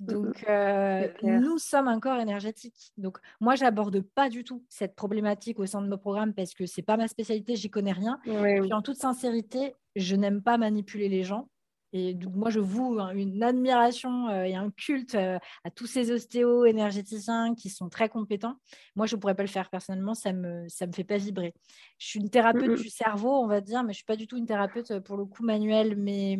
[0.00, 2.92] Donc, euh, nous sommes un corps énergétique.
[2.96, 6.66] Donc, moi, j'aborde pas du tout cette problématique au sein de nos programmes parce que
[6.66, 8.18] c'est pas ma spécialité, j'y connais rien.
[8.26, 11.48] et en toute sincérité, je n'aime pas manipuler les gens.
[11.96, 16.10] Et donc, moi, je voue une admiration euh, et un culte euh, à tous ces
[16.10, 18.56] ostéos énergéticiens qui sont très compétents.
[18.96, 21.18] Moi, je ne pourrais pas le faire personnellement, ça ne me, ça me fait pas
[21.18, 21.54] vibrer.
[21.98, 24.26] Je suis une thérapeute du cerveau, on va dire, mais je ne suis pas du
[24.26, 25.94] tout une thérapeute euh, pour le coup manuelle.
[25.96, 26.36] Mais,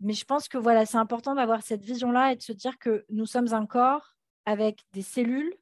[0.00, 3.04] mais je pense que voilà, c'est important d'avoir cette vision-là et de se dire que
[3.08, 4.16] nous sommes un corps
[4.46, 5.54] avec des cellules,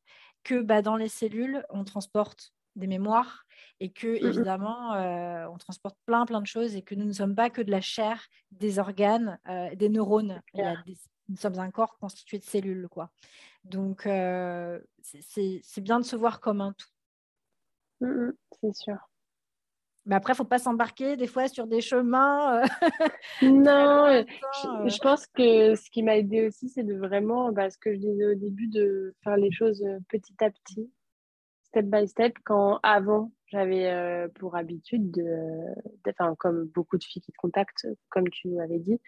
[0.44, 3.44] que bah, dans les cellules, on transporte des mémoires
[3.80, 7.12] et que mmh évidemment euh, on transporte plein plein de choses et que nous ne
[7.12, 10.40] sommes pas que de la chair, des organes, euh, des neurones.
[10.54, 13.10] nous sommes un corps constitué de cellules quoi.
[13.64, 18.06] Donc euh, c'est bien de se voir comme un tout.
[18.06, 18.30] Mmh
[18.62, 18.96] c'est sûr.
[20.06, 22.62] Mais après, il ne faut pas s'embarquer des fois sur des chemins.
[23.42, 24.24] non,
[24.64, 27.98] je, pense que ce qui m'a aidé aussi, c'est de vraiment, bah, ce que je
[27.98, 30.90] disais au début, de faire les choses petit à petit
[31.70, 35.24] step by step quand avant j'avais euh, pour habitude de,
[36.08, 39.00] enfin comme beaucoup de filles qui te contactent comme tu avais dit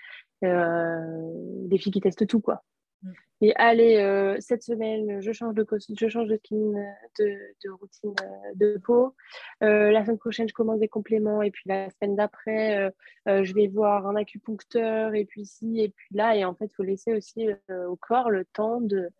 [0.44, 1.30] euh,
[1.66, 2.62] des filles qui testent tout quoi.
[3.02, 3.12] Mm.
[3.40, 5.66] et allez euh, cette semaine je change de
[5.98, 6.72] je change de skin
[7.18, 8.14] de, de routine
[8.54, 9.14] de peau.
[9.60, 12.92] La semaine prochaine je commence des compléments et puis la semaine d'après
[13.26, 16.36] je vais voir un acupuncteur et puis ci et puis là.
[16.36, 17.48] Et en fait il faut laisser aussi
[17.88, 19.10] au corps le temps de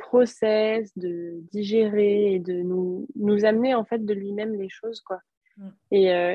[0.00, 5.20] process, de digérer et de nous, nous amener en fait de lui-même les choses quoi.
[5.60, 5.68] Mm.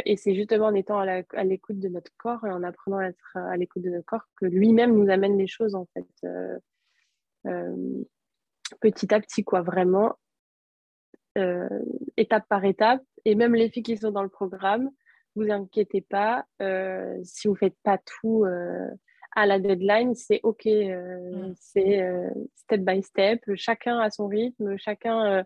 [0.06, 3.36] Et, c'est justement en étant à l'écoute de notre corps et en apprenant à être
[3.36, 6.06] à l'écoute de notre corps que lui-même nous amène les choses, en fait,
[8.82, 10.16] petit à petit, quoi, vraiment,
[12.18, 13.02] étape par étape.
[13.26, 14.90] Et même les filles qui sont dans le programme,
[15.36, 16.46] vous inquiétez pas,
[17.24, 18.46] si vous faites pas tout
[19.36, 20.66] à la deadline, c'est OK.
[20.66, 21.54] Euh, mm.
[21.60, 23.44] C'est euh, step by step.
[23.56, 24.78] Chacun a son rythme.
[24.78, 25.44] Chacun, euh,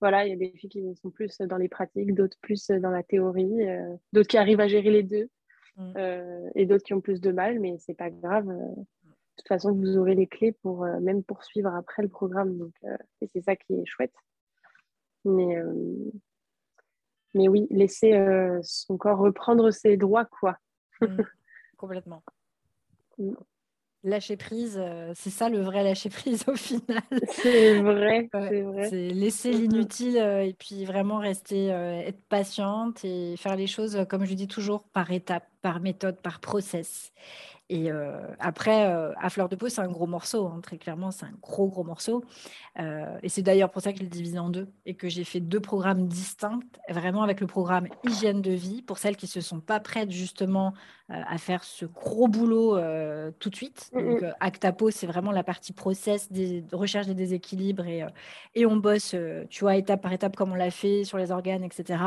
[0.00, 2.90] voilà, il y a des filles qui sont plus dans les pratiques, d'autres plus dans
[2.90, 3.66] la théorie,
[4.12, 5.28] d'autres qui arrivent à gérer les deux
[5.76, 6.50] mm.
[6.54, 8.46] et d'autres qui ont plus de mal, mais c'est pas grave.
[8.46, 8.84] De
[9.36, 12.56] toute façon, vous aurez les clés pour même poursuivre après le programme.
[12.56, 12.72] Donc,
[13.20, 14.14] et c'est ça qui est chouette.
[15.26, 15.62] Mais,
[17.34, 18.18] mais oui, laisser
[18.62, 20.56] son corps reprendre ses droits, quoi.
[21.02, 21.22] Mm.
[21.76, 22.22] Complètement.
[24.02, 27.02] Lâcher prise, euh, c'est ça le vrai lâcher prise au final.
[27.28, 28.88] C'est vrai, c'est vrai.
[28.88, 34.06] C'est laisser l'inutile euh, et puis vraiment rester, euh, être patiente et faire les choses,
[34.08, 37.12] comme je dis toujours, par étapes, par méthode, par process.
[37.72, 41.12] Et euh, après, euh, à fleur de peau, c'est un gros morceau, hein, très clairement,
[41.12, 42.24] c'est un gros, gros morceau.
[42.80, 45.22] Euh, et c'est d'ailleurs pour ça que je l'ai divisé en deux et que j'ai
[45.22, 46.58] fait deux programmes distincts,
[46.88, 50.10] vraiment avec le programme hygiène de vie, pour celles qui ne se sont pas prêtes
[50.10, 50.74] justement
[51.08, 52.76] à faire ce gros boulot
[53.38, 53.90] tout de suite.
[53.92, 58.04] Donc, Actapo, c'est vraiment la partie process, des, recherche des déséquilibres et,
[58.54, 59.14] et on bosse,
[59.48, 61.98] tu vois, étape par étape comme on l'a fait sur les organes, etc.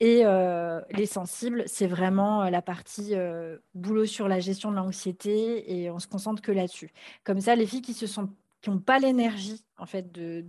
[0.00, 4.76] Et euh, les sensibles, c'est vraiment euh, la partie euh, boulot sur la gestion de
[4.76, 6.90] l'anxiété et on se concentre que là-dessus.
[7.24, 8.28] Comme ça, les filles qui se sont
[8.60, 10.44] qui n'ont pas l'énergie en fait de,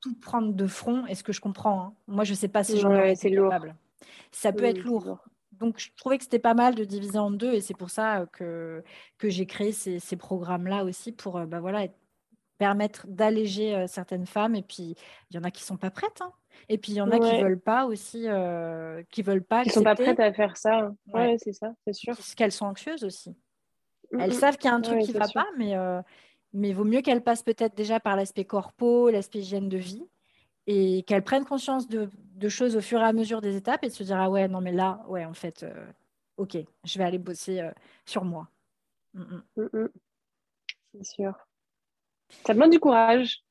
[0.00, 1.94] tout prendre de front, est ce que je comprends, hein?
[2.08, 3.76] moi je sais pas si j'en ai été capable.
[4.32, 5.18] Ça peut être lourd.
[5.52, 8.26] Donc je trouvais que c'était pas mal de diviser en deux et c'est pour ça
[8.32, 8.82] que,
[9.18, 11.86] que j'ai créé ces, ces programmes-là aussi pour bah, voilà,
[12.58, 14.96] permettre d'alléger certaines femmes et puis
[15.30, 16.20] il y en a qui sont pas prêtes.
[16.20, 16.32] Hein.
[16.68, 19.62] Et puis il y en a qui veulent pas aussi, euh, qui veulent pas.
[19.64, 20.92] Qui sont pas prêtes à faire ça.
[21.12, 22.14] Ouais, c'est ça, c'est sûr.
[22.14, 23.34] Parce qu'elles sont anxieuses aussi.
[24.18, 26.00] Elles savent qu'il y a un truc qui va pas, mais euh,
[26.52, 30.06] mais vaut mieux qu'elles passent peut-être déjà par l'aspect corpo, l'aspect hygiène de vie,
[30.66, 33.88] et qu'elles prennent conscience de, de, choses au fur et à mesure des étapes et
[33.88, 35.86] de se dire ah ouais non mais là ouais en fait euh,
[36.36, 37.66] ok je vais aller bosser
[38.04, 38.48] sur moi.
[40.94, 41.34] C'est sûr.
[42.44, 43.42] Ça demande du courage.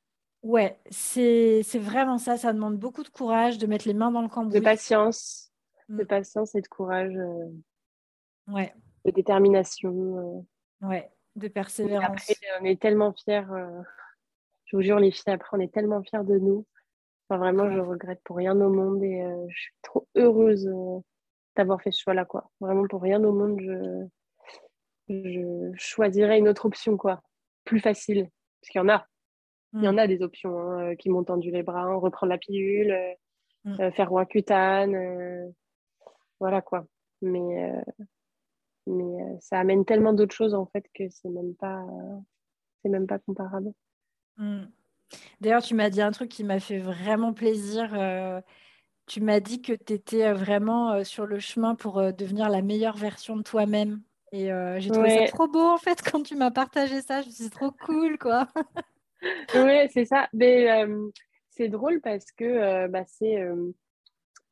[0.42, 2.36] Ouais, c'est vraiment ça.
[2.36, 4.58] Ça demande beaucoup de courage, de mettre les mains dans le cambouis.
[4.58, 5.52] De patience.
[5.88, 5.98] Mm.
[5.98, 7.14] De patience et de courage.
[7.16, 7.48] Euh,
[8.48, 8.74] ouais.
[9.04, 10.44] De détermination.
[10.82, 10.86] Euh.
[10.86, 12.04] Ouais, de persévérance.
[12.08, 13.44] Après, on est tellement fiers.
[13.50, 13.82] Euh,
[14.64, 16.66] je vous jure, les filles, après, on est tellement fiers de nous.
[17.28, 20.68] Enfin, vraiment, je regrette pour rien au monde et je suis trop heureuse
[21.56, 22.50] d'avoir fait ce choix-là, quoi.
[22.60, 24.06] Vraiment, pour rien au monde, je,
[25.08, 27.22] je choisirais une autre option, quoi.
[27.64, 28.28] Plus facile.
[28.60, 29.06] Parce qu'il y en a.
[29.74, 29.98] Il y en mm.
[29.98, 33.14] a des options hein, euh, qui m'ont tendu les bras, hein, reprendre la pilule, euh,
[33.64, 33.80] mm.
[33.80, 35.52] euh, faire roi cutane,
[36.40, 36.86] voilà quoi.
[37.22, 37.72] Mais,
[38.86, 41.84] mais ça amène tellement d'autres choses en fait que c'est même pas,
[42.82, 43.72] c'est même pas comparable.
[44.36, 44.64] Mm.
[45.40, 47.90] D'ailleurs, tu m'as dit un truc qui m'a fait vraiment plaisir.
[49.06, 53.36] tu m'as dit que tu étais vraiment sur le chemin pour devenir la meilleure version
[53.36, 54.02] de toi-même.
[54.32, 57.22] Et j'ai trouvé ça trop beau en fait quand tu m'as partagé ça.
[57.22, 58.48] Je me suis dit, trop cool quoi.
[59.54, 60.28] oui, c'est ça.
[60.32, 61.08] Mais euh,
[61.50, 63.72] c'est drôle parce que euh, bah, c'est euh,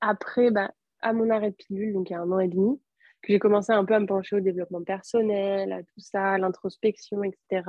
[0.00, 2.80] après, bah, à mon arrêt de pilule, donc il y a un an et demi,
[3.22, 6.38] que j'ai commencé un peu à me pencher au développement personnel, à tout ça, à
[6.38, 7.62] l'introspection, etc.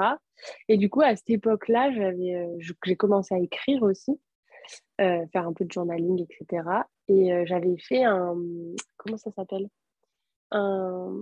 [0.67, 4.17] Et du coup, à cette époque-là, j'ai commencé à écrire aussi,
[4.97, 6.63] faire un peu de journaling, etc.
[7.09, 8.37] Et j'avais fait un,
[8.95, 9.67] comment ça s'appelle?
[10.51, 11.13] Un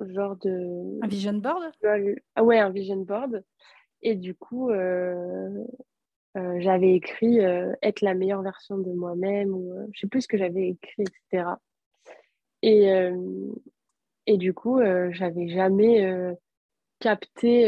[0.00, 1.02] genre de...
[1.02, 1.72] Un vision board?
[2.36, 3.42] Ah ouais, un vision board.
[4.02, 5.64] Et du coup, euh,
[6.36, 10.28] euh, j'avais écrit euh, être la meilleure version de moi-même, ou je sais plus ce
[10.28, 11.44] que j'avais écrit, etc.
[12.62, 12.88] Et,
[14.28, 14.80] et du coup,
[15.10, 16.36] j'avais jamais
[17.00, 17.64] capté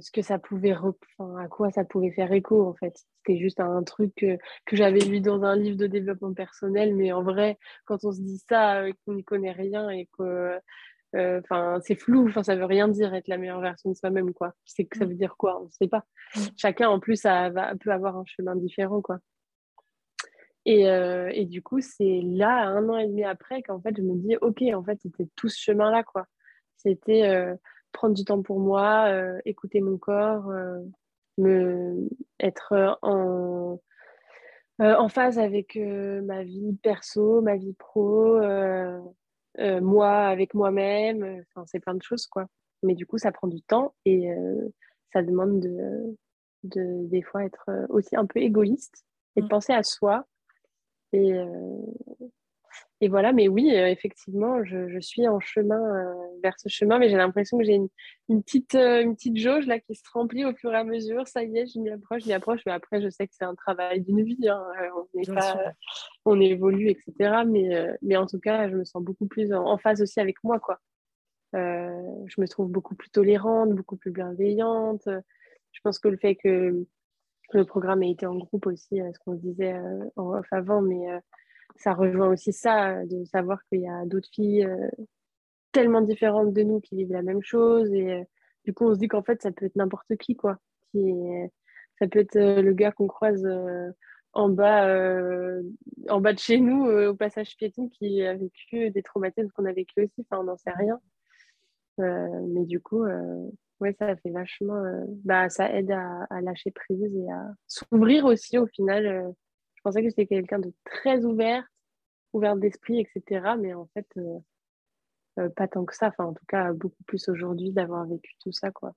[0.00, 2.92] ce que ça pouvait, à quoi ça pouvait faire écho en fait.
[3.18, 7.12] C'était juste un truc que, que j'avais lu dans un livre de développement personnel, mais
[7.12, 10.58] en vrai, quand on se dit ça, qu'on n'y connaît rien et que
[11.14, 12.26] euh, enfin, c'est flou.
[12.28, 14.54] Enfin, ça veut rien dire être la meilleure version de soi-même, quoi.
[14.64, 15.08] C'est que ça mm.
[15.08, 15.60] veut dire quoi?
[15.60, 16.04] On ne sait pas.
[16.36, 16.40] Mm.
[16.56, 19.18] Chacun, en plus, ça va, peut avoir un chemin différent, quoi.
[20.64, 24.02] Et, euh, et du coup, c'est là, un an et demi après, qu'en fait, je
[24.02, 26.26] me dis, ok, en fait, c'était tout ce chemin-là, quoi.
[26.76, 27.54] C'était euh,
[27.92, 29.10] prendre du temps pour moi,
[29.44, 30.50] écouter mon corps,
[31.36, 32.08] me
[32.40, 33.80] être en
[34.78, 38.40] en phase avec ma vie perso, ma vie pro,
[39.58, 41.22] euh, moi avec moi-même.
[41.22, 42.46] Euh, enfin, c'est plein de choses, quoi.
[42.82, 44.68] Mais du coup, ça prend du temps et euh,
[45.12, 46.16] ça demande de,
[46.64, 49.04] de, des fois, être aussi un peu égoïste
[49.36, 49.50] et de mm.
[49.50, 50.26] penser à soi.
[51.12, 51.32] Et,
[53.02, 56.14] et voilà, mais oui, euh, effectivement, je, je, suis en chemin euh,
[56.44, 57.88] vers ce chemin, mais j'ai l'impression que j'ai une,
[58.28, 61.26] une, petite, euh, une petite jauge là qui se remplit au fur et à mesure.
[61.26, 63.44] Ça y est, je m'y approche, je m'y approche, mais après, je sais que c'est
[63.44, 64.48] un travail d'une vie.
[64.48, 64.64] Hein.
[65.16, 65.72] On, pas,
[66.24, 67.42] on évolue, etc.
[67.44, 70.60] Mais, mais en tout cas, je me sens beaucoup plus en, phase aussi avec moi,
[70.60, 70.78] quoi.
[71.54, 75.08] je me trouve beaucoup plus tolérante, beaucoup plus bienveillante.
[75.08, 76.86] Je pense que le fait que
[77.52, 79.74] le programme ait été en groupe aussi, ce qu'on disait
[80.14, 81.04] en off avant, mais
[81.76, 84.88] ça rejoint aussi ça, de savoir qu'il y a d'autres filles euh,
[85.72, 87.92] tellement différentes de nous qui vivent la même chose.
[87.92, 88.24] Et euh,
[88.64, 90.58] du coup, on se dit qu'en fait, ça peut être n'importe qui, quoi.
[90.94, 93.46] Ça peut être euh, le gars qu'on croise
[94.34, 94.86] en bas,
[96.08, 99.72] en bas de chez nous, au passage piéton, qui a vécu des traumatismes qu'on a
[99.72, 100.26] vécu aussi.
[100.30, 101.00] Enfin, on n'en sait rien.
[101.98, 103.04] mais du coup,
[103.80, 104.82] ouais, ça fait vachement.
[105.24, 109.34] bah, ça aide à, lâcher prise et à s'ouvrir aussi au final
[109.82, 111.66] je pensais que j'étais quelqu'un de très ouvert,
[112.32, 113.54] ouvert d'esprit, etc.
[113.58, 114.38] Mais en fait, euh,
[115.40, 116.06] euh, pas tant que ça.
[116.06, 118.94] Enfin, en tout cas, beaucoup plus aujourd'hui d'avoir vécu tout ça, quoi.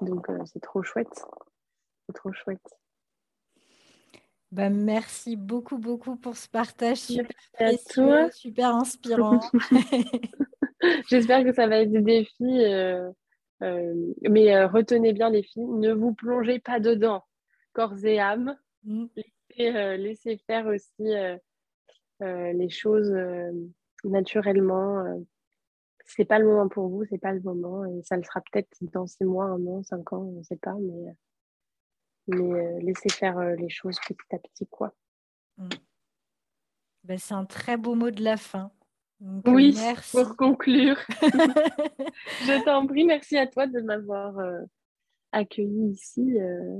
[0.00, 1.24] Donc, euh, c'est trop chouette.
[2.06, 2.78] C'est trop chouette.
[4.52, 9.40] Bah, merci beaucoup, beaucoup pour ce partage super super inspirant.
[11.08, 12.62] J'espère que ça va être des défis.
[13.60, 17.24] mais retenez bien les filles, ne vous plongez pas dedans,
[17.72, 18.56] corps et âme.
[18.84, 19.06] Mm.
[19.60, 21.36] Euh, laisser faire aussi euh,
[22.22, 23.12] euh, les choses
[24.04, 25.04] naturellement.
[26.04, 27.84] c'est pas le moment pour vous, c'est pas le moment.
[27.84, 30.56] Et ça le sera peut-être dans six mois, un an, cinq ans, on ne sait
[30.56, 30.74] pas.
[30.80, 31.14] Mais,
[32.28, 34.94] mais laisser faire les choses petit à petit, quoi.
[35.58, 35.68] Mm.
[37.04, 38.70] Ben, c'est un très beau mot de la fin.
[39.46, 39.76] oui,
[40.12, 40.96] pour conclure.
[41.20, 44.36] je t'en prie, merci à toi de m'avoir
[45.32, 46.36] accueilli ici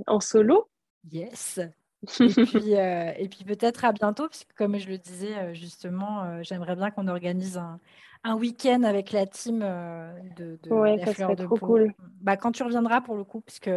[0.06, 0.68] en solo.
[1.10, 1.58] Yes.
[2.02, 2.06] Et
[2.46, 6.74] puis, euh, puis peut-être à bientôt, puisque comme je le disais euh, justement, euh, j'aimerais
[6.74, 7.78] bien qu'on organise un,
[8.24, 11.94] un week-end avec la team de, de ouais, ça serait trop cool.
[12.20, 13.70] Bah, quand tu reviendras pour le coup, puisque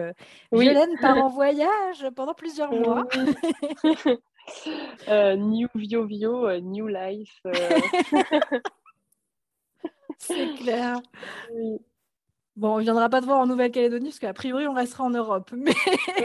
[0.52, 0.70] oui.
[1.02, 3.08] part en voyage pendant plusieurs mois.
[5.38, 7.42] new Vio Vio, New Life.
[10.18, 11.00] C'est clair.
[11.54, 11.80] Oui.
[12.56, 15.10] Bon, on ne viendra pas te voir en Nouvelle-Calédonie parce qu'a priori on restera en
[15.10, 15.52] Europe.
[15.58, 15.74] Mais,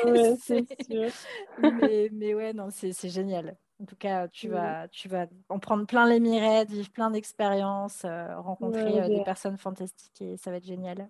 [0.05, 1.11] ouais, c'est sûr.
[1.59, 3.57] mais, mais, ouais, non, c'est génial.
[3.83, 8.05] En tout cas, tu, vas, tu vas en prendre plein les mirettes, vivre plein d'expériences,
[8.05, 11.09] euh, rencontrer euh, des personnes fantastiques et ça va être génial.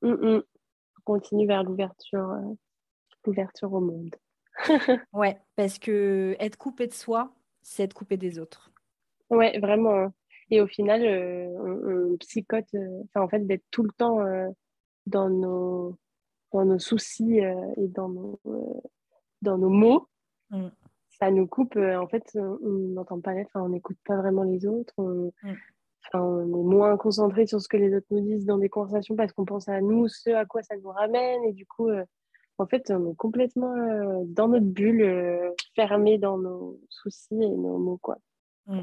[0.00, 0.42] Mm, mm.
[0.98, 2.54] On continue vers l'ouverture, euh,
[3.26, 4.16] l'ouverture au monde.
[5.12, 8.70] ouais, parce que être coupé de soi, c'est être coupé des autres.
[9.28, 10.10] Ouais, vraiment.
[10.52, 14.50] Et au final, euh, on, psychote, euh, en fait, d'être tout le temps euh,
[15.06, 15.96] dans, nos,
[16.52, 18.38] dans nos soucis et dans nos,
[19.40, 20.08] dans nos mots.
[20.50, 20.68] Mm.
[21.08, 24.92] Ça nous coupe, en fait, on n'entend pas, enfin, on n'écoute pas vraiment les autres.
[24.98, 25.56] On, mm.
[26.12, 29.32] on est moins concentré sur ce que les autres nous disent dans des conversations parce
[29.32, 31.44] qu'on pense à nous, ce à quoi ça nous ramène.
[31.44, 31.88] Et du coup,
[32.58, 33.72] en fait, on est complètement
[34.26, 38.18] dans notre bulle, fermé dans nos soucis et nos mots, quoi.
[38.66, 38.82] Mm.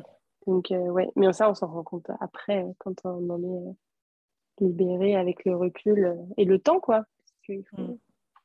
[0.49, 3.73] Donc, euh, ouais, mais ça, on s'en rend compte après, quand on en est euh,
[4.61, 7.05] libéré avec le recul euh, et le temps, quoi.
[7.19, 7.97] Parce que mm.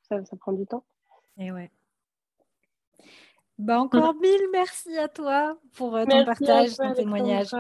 [0.03, 0.85] ça, ça, prend du temps.
[1.39, 1.71] Et ouais.
[3.57, 7.57] Bah, encore mille merci à toi pour ton partage, ton témoignage.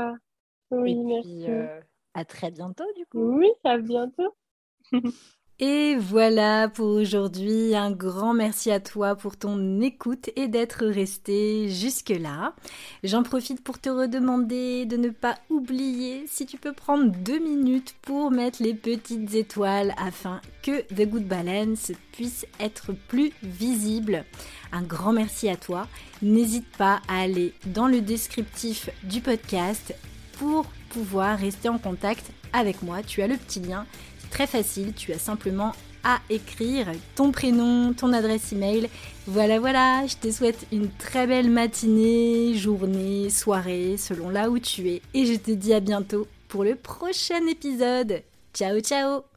[0.70, 1.44] Oui, et merci.
[1.46, 1.54] Puis,
[2.12, 3.38] à très bientôt, du coup.
[3.38, 4.34] Oui, à bientôt.
[5.60, 7.76] Et voilà pour aujourd'hui.
[7.76, 12.54] Un grand merci à toi pour ton écoute et d'être resté jusque-là.
[13.04, 17.94] J'en profite pour te redemander de ne pas oublier si tu peux prendre deux minutes
[18.02, 24.24] pour mettre les petites étoiles afin que The Good Balance puisse être plus visible.
[24.72, 25.86] Un grand merci à toi.
[26.20, 29.94] N'hésite pas à aller dans le descriptif du podcast
[30.32, 33.04] pour pouvoir rester en contact avec moi.
[33.04, 33.86] Tu as le petit lien
[34.34, 35.72] très facile, tu as simplement
[36.02, 38.88] à écrire ton prénom, ton adresse email.
[39.28, 44.88] Voilà, voilà, je te souhaite une très belle matinée, journée, soirée, selon là où tu
[44.90, 45.02] es.
[45.14, 48.22] Et je te dis à bientôt pour le prochain épisode.
[48.52, 49.33] Ciao, ciao